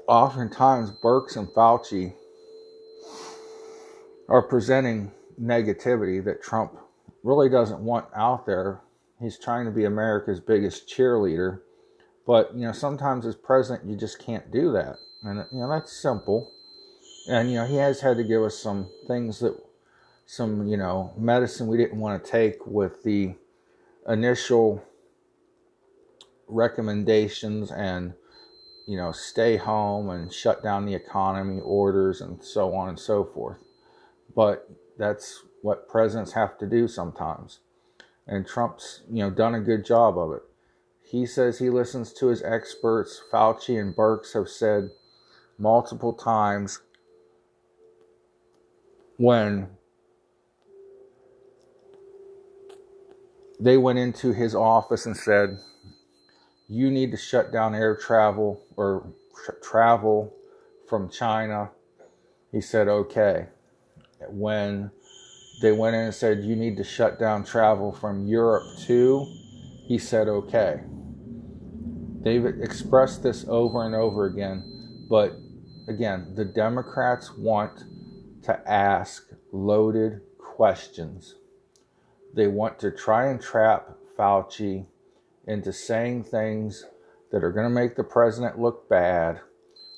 oftentimes 0.10 0.90
Birx 0.90 1.38
and 1.38 1.48
Fauci 1.48 2.14
are 4.28 4.42
presenting 4.42 5.12
negativity 5.40 6.24
that 6.26 6.42
Trump 6.42 6.78
really 7.24 7.48
doesn't 7.48 7.80
want 7.80 8.08
out 8.16 8.46
there. 8.46 8.82
He's 9.22 9.38
trying 9.38 9.66
to 9.66 9.72
be 9.72 9.86
America's 9.86 10.40
biggest 10.40 10.90
cheerleader, 10.90 11.62
but 12.26 12.54
you 12.56 12.62
know 12.62 12.72
sometimes 12.72 13.26
as 13.26 13.36
president 13.36 13.88
you 13.88 13.96
just 13.96 14.20
can't 14.20 14.52
do 14.52 14.72
that, 14.72 14.96
and 15.24 15.46
you 15.52 15.60
know 15.60 15.70
that's 15.70 15.92
simple. 15.92 16.52
And 17.30 17.52
you 17.52 17.58
know 17.58 17.68
he 17.68 17.76
has 17.76 18.02
had 18.02 18.18
to 18.18 18.24
give 18.24 18.42
us 18.42 18.58
some 18.58 18.90
things 19.08 19.40
that 19.40 19.56
some 20.26 20.68
you 20.68 20.78
know 20.78 21.14
medicine 21.18 21.68
we 21.68 21.78
didn't 21.78 22.00
want 22.00 22.24
to 22.24 22.32
take 22.32 22.66
with 22.66 23.04
the 23.04 23.36
initial 24.08 24.84
recommendations 26.48 27.72
and 27.72 28.14
you 28.90 28.98
know, 28.98 29.12
stay 29.12 29.56
home 29.56 30.10
and 30.10 30.34
shut 30.34 30.64
down 30.64 30.84
the 30.84 30.96
economy 30.96 31.62
orders 31.64 32.22
and 32.22 32.44
so 32.44 32.74
on 32.74 32.90
and 32.90 33.00
so 33.00 33.24
forth. 33.24 33.60
But 34.36 34.68
that's 34.98 35.44
what 35.62 35.88
presidents 35.88 36.32
have 36.32 36.58
to 36.58 36.66
do 36.66 36.88
sometimes. 36.88 37.60
And 38.26 38.48
Trump's, 38.48 39.04
you 39.08 39.20
know, 39.20 39.30
done 39.30 39.54
a 39.54 39.60
good 39.60 39.86
job 39.86 40.18
of 40.18 40.32
it. 40.32 40.42
He 41.04 41.28
says 41.28 41.60
he 41.60 41.70
listens 41.70 42.12
to 42.14 42.30
his 42.30 42.42
experts. 42.42 43.22
Fauci 43.32 43.80
and 43.80 43.96
Birx 43.96 44.34
have 44.34 44.50
said 44.50 44.90
multiple 45.60 46.14
times 46.14 46.82
when 49.18 49.70
they 53.60 53.78
went 53.78 54.00
into 54.00 54.34
his 54.34 54.56
office 54.56 55.06
and 55.06 55.16
said, 55.16 55.60
you 56.70 56.92
need 56.92 57.10
to 57.12 57.18
shut 57.18 57.52
down 57.52 57.74
air 57.74 57.96
travel 57.96 58.62
or 58.78 59.12
travel 59.62 60.34
from 60.88 61.10
China. 61.10 61.72
He 62.52 62.62
said, 62.62 62.88
okay. 62.88 63.48
When 64.30 64.92
they 65.62 65.72
went 65.72 65.96
in 65.96 66.04
and 66.04 66.14
said, 66.14 66.44
you 66.44 66.56
need 66.56 66.78
to 66.78 66.84
shut 66.84 67.20
down 67.20 67.44
travel 67.44 67.92
from 67.92 68.28
Europe 68.28 68.64
too, 68.80 69.26
he 69.88 69.98
said, 69.98 70.28
okay. 70.28 70.82
They've 72.22 72.46
expressed 72.46 73.24
this 73.24 73.46
over 73.48 73.86
and 73.86 73.96
over 73.96 74.26
again, 74.26 75.08
but 75.10 75.34
again, 75.88 76.34
the 76.36 76.46
Democrats 76.46 77.36
want 77.36 77.84
to 78.44 78.70
ask 78.70 79.28
loaded 79.52 80.22
questions. 80.38 81.36
They 82.34 82.48
want 82.48 82.78
to 82.80 82.92
try 82.92 83.28
and 83.28 83.42
trap 83.42 83.96
Fauci 84.18 84.86
into 85.50 85.74
saying 85.74 86.24
things 86.24 86.86
that 87.32 87.44
are 87.44 87.52
going 87.52 87.66
to 87.66 87.70
make 87.70 87.96
the 87.96 88.04
president 88.04 88.60
look 88.60 88.88
bad. 88.88 89.42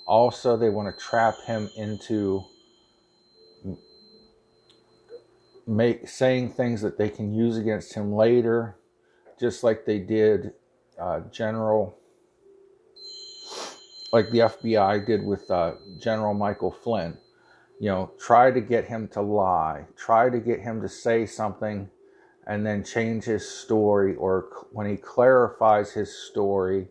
Also, 0.08 0.56
they 0.58 0.70
want 0.70 0.97
to 0.97 1.04
trap 1.04 1.36
him 1.45 1.70
into 1.78 2.43
make 5.68 6.08
saying 6.08 6.52
things 6.52 6.82
that 6.82 6.97
they 6.97 7.10
can 7.10 7.34
use 7.34 7.58
against 7.58 7.93
him 7.93 8.14
later, 8.14 8.78
just 9.39 9.64
like 9.64 9.86
they 9.86 9.99
did 9.99 10.54
uh, 10.99 11.20
General, 11.32 11.97
like 14.12 14.30
the 14.32 14.39
FBI 14.39 15.06
did 15.06 15.24
with 15.24 15.49
uh, 15.52 15.74
General 15.99 16.34
Michael 16.34 16.72
Flynn. 16.72 17.18
You 17.80 17.89
know, 17.89 18.12
try 18.20 18.52
to 18.52 18.62
get 18.62 18.86
him 18.86 19.08
to 19.10 19.22
lie, 19.22 19.86
try 19.97 20.30
to 20.30 20.39
get 20.39 20.60
him 20.62 20.82
to 20.82 20.89
say 20.89 21.26
something 21.26 21.89
and 22.47 22.65
then 22.65 22.83
change 22.83 23.25
his 23.25 23.47
story, 23.47 24.15
or 24.15 24.47
when 24.71 24.89
he 24.89 24.97
clarifies 24.97 25.91
his 25.91 26.13
story, 26.13 26.87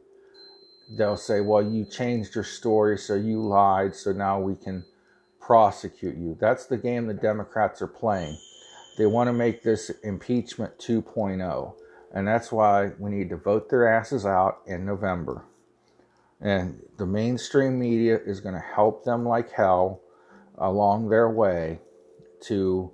they'll 0.96 1.16
say, 1.16 1.40
Well, 1.40 1.62
you 1.62 1.84
changed 1.84 2.34
your 2.34 2.44
story, 2.44 2.98
so 2.98 3.14
you 3.14 3.42
lied, 3.42 3.94
so 3.94 4.12
now 4.12 4.40
we 4.40 4.54
can 4.54 4.84
prosecute 5.40 6.16
you. 6.16 6.36
That's 6.40 6.66
the 6.66 6.76
game 6.76 7.06
the 7.06 7.14
Democrats 7.14 7.82
are 7.82 7.88
playing. 7.88 8.38
They 8.98 9.06
want 9.06 9.28
to 9.28 9.32
make 9.32 9.62
this 9.62 9.90
impeachment 10.02 10.78
2.0, 10.78 11.74
and 12.12 12.28
that's 12.28 12.52
why 12.52 12.90
we 12.98 13.10
need 13.10 13.30
to 13.30 13.36
vote 13.36 13.68
their 13.70 13.88
asses 13.88 14.26
out 14.26 14.60
in 14.66 14.84
November. 14.84 15.44
And 16.40 16.82
the 16.96 17.06
mainstream 17.06 17.78
media 17.78 18.18
is 18.24 18.40
going 18.40 18.54
to 18.54 18.60
help 18.60 19.04
them 19.04 19.26
like 19.26 19.50
hell 19.52 20.00
along 20.56 21.08
their 21.08 21.30
way 21.30 21.80
to 22.42 22.92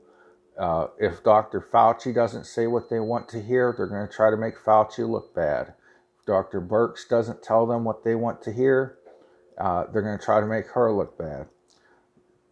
uh, 0.58 0.86
if 0.98 1.22
Dr. 1.22 1.60
Fauci 1.60 2.14
doesn't 2.14 2.46
say 2.46 2.66
what 2.66 2.88
they 2.88 3.00
want 3.00 3.28
to 3.30 3.42
hear, 3.42 3.74
they're 3.76 3.86
going 3.86 4.06
to 4.06 4.12
try 4.12 4.30
to 4.30 4.36
make 4.36 4.54
Fauci 4.56 5.08
look 5.08 5.34
bad. 5.34 5.74
If 6.18 6.26
Dr. 6.26 6.60
Birx 6.60 7.08
doesn't 7.08 7.42
tell 7.42 7.66
them 7.66 7.84
what 7.84 8.04
they 8.04 8.14
want 8.14 8.42
to 8.42 8.52
hear, 8.52 8.96
uh, 9.58 9.84
they're 9.92 10.02
going 10.02 10.18
to 10.18 10.24
try 10.24 10.40
to 10.40 10.46
make 10.46 10.66
her 10.68 10.92
look 10.92 11.18
bad. 11.18 11.48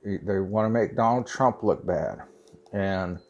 They 0.05 0.38
want 0.38 0.66
to 0.66 0.70
make 0.70 0.96
Donald 0.96 1.26
Trump 1.26 1.62
look 1.62 1.86
bad. 1.86 2.18
And 2.72 3.20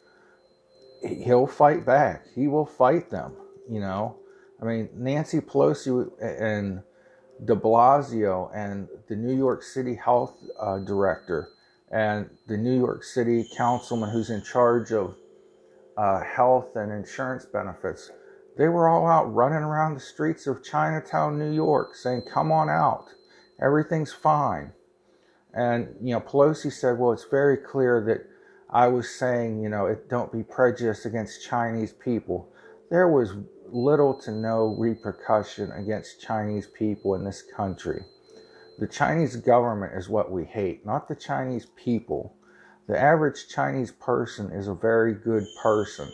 he'll 1.01 1.47
fight 1.47 1.85
back. 1.85 2.25
He 2.35 2.47
will 2.47 2.65
fight 2.65 3.09
them, 3.09 3.33
you 3.69 3.79
know. 3.79 4.17
I 4.61 4.65
mean, 4.65 4.89
Nancy 4.93 5.39
Pelosi 5.39 6.09
and 6.21 6.81
de 7.43 7.55
Blasio 7.55 8.49
and 8.53 8.87
the 9.07 9.15
New 9.15 9.35
York 9.35 9.63
City 9.63 9.95
health 9.95 10.35
uh, 10.59 10.79
director 10.79 11.49
and 11.91 12.29
the 12.47 12.57
New 12.57 12.77
York 12.77 13.03
City 13.03 13.45
councilman 13.55 14.09
who's 14.09 14.29
in 14.29 14.43
charge 14.43 14.91
of 14.91 15.15
uh, 15.97 16.21
health 16.23 16.75
and 16.75 16.91
insurance 16.91 17.45
benefits, 17.45 18.11
they 18.57 18.67
were 18.67 18.87
all 18.87 19.07
out 19.07 19.33
running 19.33 19.63
around 19.63 19.93
the 19.93 19.99
streets 19.99 20.47
of 20.47 20.63
Chinatown, 20.63 21.37
New 21.37 21.51
York, 21.51 21.95
saying, 21.95 22.23
Come 22.31 22.51
on 22.51 22.69
out. 22.69 23.05
Everything's 23.61 24.13
fine. 24.13 24.71
And, 25.53 25.95
you 26.01 26.13
know, 26.13 26.21
Pelosi 26.21 26.71
said, 26.71 26.97
Well, 26.97 27.11
it's 27.11 27.25
very 27.29 27.57
clear 27.57 28.03
that 28.07 28.27
I 28.69 28.87
was 28.87 29.09
saying, 29.09 29.61
you 29.61 29.69
know, 29.69 29.85
it, 29.85 30.09
don't 30.09 30.31
be 30.31 30.43
prejudiced 30.43 31.05
against 31.05 31.45
Chinese 31.47 31.93
people. 31.93 32.49
There 32.89 33.07
was 33.07 33.33
little 33.67 34.13
to 34.21 34.31
no 34.31 34.75
repercussion 34.77 35.71
against 35.71 36.21
Chinese 36.21 36.67
people 36.67 37.15
in 37.15 37.23
this 37.23 37.41
country. 37.55 38.03
The 38.77 38.87
Chinese 38.87 39.37
government 39.37 39.93
is 39.95 40.09
what 40.09 40.31
we 40.31 40.43
hate, 40.43 40.85
not 40.85 41.07
the 41.07 41.15
Chinese 41.15 41.67
people. 41.77 42.35
The 42.87 42.99
average 42.99 43.47
Chinese 43.47 43.91
person 43.91 44.51
is 44.51 44.67
a 44.67 44.73
very 44.73 45.13
good 45.13 45.45
person. 45.61 46.11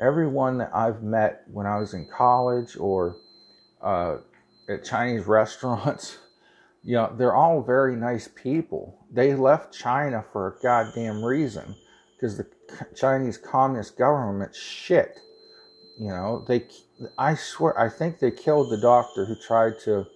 Everyone 0.00 0.58
that 0.58 0.74
I've 0.74 1.02
met 1.02 1.44
when 1.46 1.66
I 1.66 1.78
was 1.78 1.94
in 1.94 2.08
college 2.08 2.76
or 2.76 3.16
uh, 3.80 4.16
at 4.68 4.84
Chinese 4.84 5.26
restaurants, 5.26 6.18
you 6.82 6.94
know, 6.94 7.14
they're 7.16 7.34
all 7.34 7.62
very 7.62 7.94
nice 7.94 8.28
people. 8.28 9.06
They 9.12 9.34
left 9.34 9.72
China 9.72 10.24
for 10.32 10.48
a 10.48 10.62
goddamn 10.62 11.24
reason 11.24 11.76
because 12.16 12.36
the 12.36 12.46
Chinese 12.96 13.38
Communist 13.38 13.96
government 13.96 14.54
shit. 14.54 15.20
You 15.98 16.08
know, 16.08 16.44
they, 16.48 16.66
I 17.16 17.36
swear, 17.36 17.78
I 17.78 17.88
think 17.88 18.18
they 18.18 18.32
killed 18.32 18.70
the 18.70 18.80
doctor 18.80 19.24
who 19.24 19.36
tried 19.36 19.78
to 19.84 20.06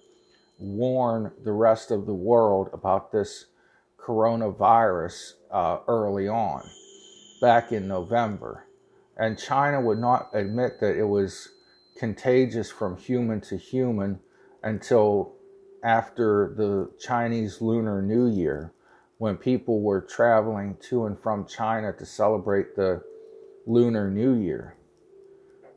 warn 0.59 1.31
the 1.43 1.51
rest 1.51 1.89
of 1.89 2.05
the 2.05 2.13
world 2.13 2.69
about 2.73 3.11
this 3.11 3.45
coronavirus 3.97 5.33
uh, 5.51 5.79
early 5.87 6.27
on, 6.27 6.63
back 7.41 7.71
in 7.71 7.87
November. 7.87 8.65
And 9.17 9.37
China 9.37 9.81
would 9.81 9.99
not 9.99 10.29
admit 10.33 10.79
that 10.79 10.97
it 10.97 11.05
was 11.05 11.49
contagious 11.97 12.71
from 12.71 12.97
human 12.97 13.41
to 13.41 13.57
human 13.57 14.19
until 14.63 15.35
after 15.83 16.53
the 16.55 16.91
Chinese 16.99 17.61
Lunar 17.61 18.01
New 18.01 18.27
Year, 18.27 18.73
when 19.17 19.37
people 19.37 19.81
were 19.81 20.01
traveling 20.01 20.77
to 20.89 21.05
and 21.05 21.19
from 21.19 21.45
China 21.45 21.93
to 21.93 22.05
celebrate 22.05 22.75
the 22.75 23.01
Lunar 23.65 24.09
New 24.09 24.33
Year. 24.33 24.75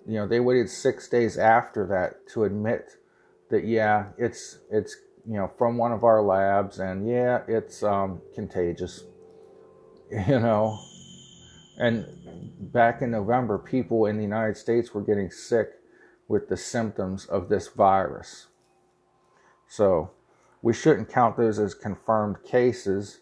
You 0.06 0.14
know, 0.14 0.28
they 0.28 0.40
waited 0.40 0.68
six 0.68 1.08
days 1.08 1.36
after 1.36 1.86
that 1.88 2.28
to 2.32 2.44
admit 2.44 2.96
that 3.52 3.66
yeah, 3.66 4.06
it's 4.18 4.58
it's 4.70 4.96
you 5.26 5.34
know 5.34 5.48
from 5.58 5.76
one 5.76 5.92
of 5.92 6.02
our 6.04 6.22
labs, 6.22 6.80
and 6.80 7.06
yeah, 7.06 7.42
it's 7.46 7.84
um, 7.84 8.20
contagious. 8.34 9.04
You 10.28 10.40
know, 10.40 10.78
and 11.78 12.04
back 12.70 13.00
in 13.00 13.10
November, 13.10 13.56
people 13.56 14.04
in 14.04 14.18
the 14.18 14.22
United 14.22 14.58
States 14.58 14.92
were 14.92 15.00
getting 15.00 15.30
sick 15.30 15.70
with 16.28 16.50
the 16.50 16.56
symptoms 16.58 17.24
of 17.24 17.48
this 17.48 17.68
virus. 17.68 18.48
So 19.68 20.10
we 20.60 20.74
shouldn't 20.74 21.08
count 21.08 21.38
those 21.38 21.58
as 21.58 21.72
confirmed 21.72 22.44
cases 22.44 23.20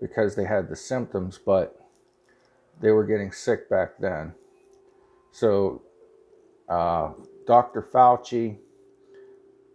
because 0.00 0.34
they 0.34 0.46
had 0.46 0.70
the 0.70 0.76
symptoms, 0.76 1.38
but 1.38 1.78
they 2.80 2.90
were 2.90 3.04
getting 3.04 3.32
sick 3.32 3.68
back 3.68 3.98
then. 4.00 4.32
So 5.30 5.82
uh, 6.70 7.10
Dr. 7.46 7.82
Fauci 7.82 8.56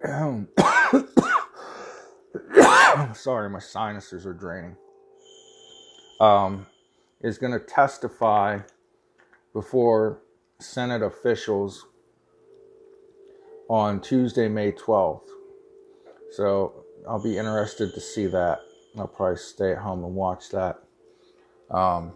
sorry, 3.13 3.49
my 3.49 3.59
sinuses 3.59 4.25
are 4.25 4.33
draining. 4.33 4.75
Um, 6.19 6.65
is 7.21 7.37
going 7.37 7.53
to 7.53 7.59
testify 7.59 8.59
before 9.53 10.19
Senate 10.59 11.01
officials 11.01 11.85
on 13.69 13.99
Tuesday, 13.99 14.47
May 14.47 14.71
12th. 14.71 15.27
So 16.31 16.85
I'll 17.07 17.23
be 17.23 17.37
interested 17.37 17.93
to 17.93 17.99
see 17.99 18.27
that. 18.27 18.59
I'll 18.97 19.07
probably 19.07 19.37
stay 19.37 19.71
at 19.71 19.79
home 19.79 20.03
and 20.03 20.15
watch 20.15 20.49
that. 20.51 20.79
Um, 21.69 22.13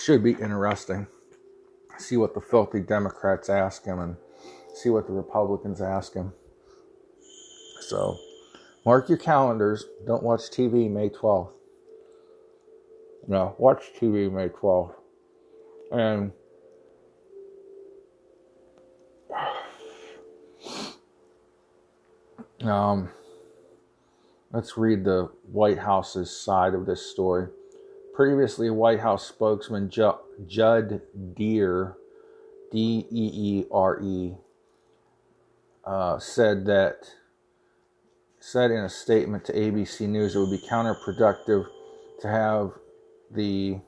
should 0.00 0.24
be 0.24 0.32
interesting 0.32 1.06
see 1.98 2.16
what 2.16 2.34
the 2.34 2.40
filthy 2.40 2.80
Democrats 2.80 3.48
ask 3.48 3.84
him 3.84 3.98
and 3.98 4.16
see 4.74 4.90
what 4.90 5.06
the 5.06 5.12
Republicans 5.12 5.80
ask 5.80 6.14
him. 6.14 6.32
So, 7.80 8.16
mark 8.84 9.08
your 9.08 9.18
calendars. 9.18 9.84
Don't 10.06 10.22
watch 10.22 10.42
TV 10.50 10.90
May 10.90 11.08
12th. 11.08 11.52
No, 13.26 13.54
watch 13.58 13.92
TV 13.98 14.30
May 14.30 14.48
12th. 14.48 14.94
And 15.90 16.32
um, 22.70 23.10
let's 24.52 24.76
read 24.78 25.04
the 25.04 25.30
White 25.50 25.78
House's 25.78 26.30
side 26.30 26.74
of 26.74 26.86
this 26.86 27.10
story. 27.10 27.48
Previously, 28.18 28.68
White 28.68 28.98
House 28.98 29.28
spokesman 29.28 29.90
Judd 29.90 31.02
Deere, 31.36 31.94
D 32.72 33.06
E 33.12 33.30
E 33.32 33.64
R 33.70 34.02
E, 34.02 34.34
uh, 35.84 36.18
said 36.18 36.66
that 36.66 37.14
said 38.40 38.72
in 38.72 38.78
a 38.78 38.88
statement 38.88 39.44
to 39.44 39.52
ABC 39.52 40.08
News 40.08 40.34
it 40.34 40.40
would 40.40 40.50
be 40.50 40.58
counterproductive 40.58 41.66
to 42.20 42.28
have 42.28 42.72
the 43.30 43.78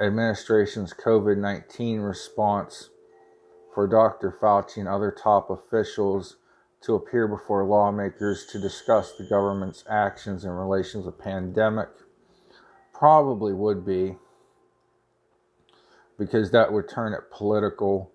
administration's 0.00 0.94
COVID 0.94 1.36
19 1.36 2.00
response 2.00 2.88
for 3.74 3.86
Dr. 3.86 4.34
Fauci 4.40 4.78
and 4.78 4.88
other 4.88 5.10
top 5.10 5.50
officials 5.50 6.36
to 6.80 6.94
appear 6.94 7.28
before 7.28 7.64
lawmakers 7.64 8.46
to 8.46 8.58
discuss 8.58 9.12
the 9.12 9.24
government's 9.24 9.84
actions 9.90 10.46
in 10.46 10.50
relation 10.50 11.02
to 11.02 11.06
the 11.06 11.12
pandemic 11.12 11.88
probably 12.98 13.52
would 13.52 13.84
be 13.84 14.16
because 16.18 16.50
that 16.50 16.72
would 16.72 16.88
turn 16.88 17.12
it 17.12 17.30
political 17.30 18.10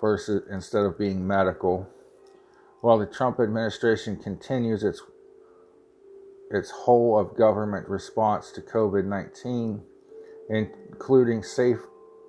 versus 0.00 0.42
instead 0.50 0.84
of 0.84 0.98
being 0.98 1.26
medical. 1.26 1.88
While 2.80 2.98
the 2.98 3.06
Trump 3.06 3.40
administration 3.40 4.16
continues 4.16 4.82
its 4.82 5.02
its 6.50 6.70
whole 6.70 7.18
of 7.18 7.34
government 7.34 7.88
response 7.88 8.50
to 8.52 8.60
COVID-19, 8.60 9.80
including 10.50 11.42
safe 11.42 11.78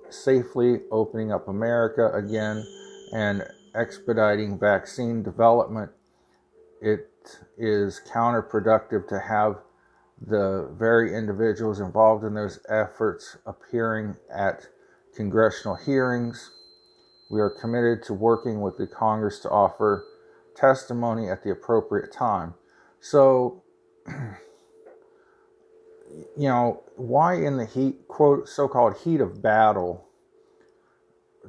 safely 0.08 0.80
opening 0.90 1.32
up 1.32 1.48
America 1.48 2.10
again 2.14 2.64
and 3.12 3.42
expediting 3.74 4.58
vaccine 4.58 5.22
development, 5.22 5.90
it 6.80 7.10
is 7.58 8.00
counterproductive 8.06 9.08
to 9.08 9.18
have 9.18 9.56
the 10.26 10.70
very 10.78 11.14
individuals 11.14 11.80
involved 11.80 12.24
in 12.24 12.34
those 12.34 12.58
efforts 12.68 13.36
appearing 13.46 14.16
at 14.34 14.66
congressional 15.14 15.76
hearings. 15.76 16.50
We 17.30 17.40
are 17.40 17.50
committed 17.50 18.02
to 18.04 18.14
working 18.14 18.60
with 18.60 18.78
the 18.78 18.86
Congress 18.86 19.40
to 19.40 19.50
offer 19.50 20.04
testimony 20.56 21.28
at 21.28 21.42
the 21.42 21.50
appropriate 21.50 22.12
time. 22.12 22.54
So, 23.00 23.62
you 24.08 24.14
know, 26.48 26.82
why 26.96 27.34
in 27.34 27.56
the 27.56 27.66
heat, 27.66 28.06
quote, 28.08 28.48
so 28.48 28.68
called 28.68 28.96
heat 28.98 29.20
of 29.20 29.42
battle, 29.42 30.06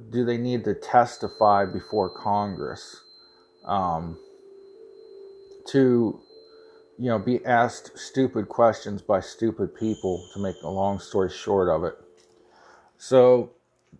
do 0.09 0.25
they 0.25 0.37
need 0.37 0.65
to 0.65 0.73
testify 0.73 1.65
before 1.65 2.09
Congress 2.09 3.01
um, 3.65 4.17
to 5.67 6.19
you 6.97 7.09
know, 7.09 7.19
be 7.19 7.43
asked 7.45 7.97
stupid 7.97 8.47
questions 8.47 9.01
by 9.01 9.19
stupid 9.19 9.75
people 9.75 10.27
to 10.33 10.39
make 10.39 10.55
a 10.63 10.69
long 10.69 10.99
story 10.99 11.29
short 11.29 11.69
of 11.69 11.83
it. 11.83 11.97
So 12.97 13.51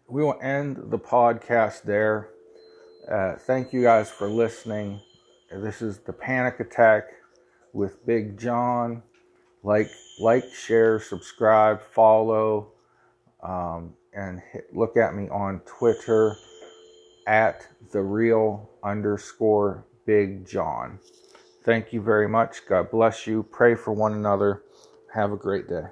we 0.07 0.23
will 0.23 0.39
end 0.41 0.77
the 0.91 0.99
podcast 0.99 1.83
there. 1.83 2.29
Uh, 3.11 3.35
thank 3.35 3.73
you 3.73 3.83
guys 3.83 4.09
for 4.09 4.27
listening. 4.27 5.01
This 5.51 5.81
is 5.81 5.99
the 5.99 6.13
Panic 6.13 6.59
Attack 6.59 7.03
with 7.73 8.05
Big 8.05 8.37
John. 8.37 9.03
Like, 9.63 9.89
like, 10.19 10.45
share, 10.53 10.99
subscribe, 10.99 11.81
follow, 11.81 12.71
um, 13.43 13.93
and 14.13 14.41
hit, 14.51 14.73
look 14.73 14.95
at 14.95 15.15
me 15.15 15.27
on 15.29 15.59
Twitter 15.65 16.35
at 17.27 17.67
the 17.91 18.01
real 18.01 18.69
underscore 18.83 19.85
Big 20.05 20.47
John. 20.47 20.99
Thank 21.65 21.91
you 21.91 22.01
very 22.01 22.29
much. 22.29 22.67
God 22.67 22.91
bless 22.91 23.27
you. 23.27 23.43
Pray 23.43 23.75
for 23.75 23.91
one 23.91 24.13
another. 24.13 24.61
Have 25.15 25.31
a 25.31 25.37
great 25.37 25.67
day. 25.67 25.85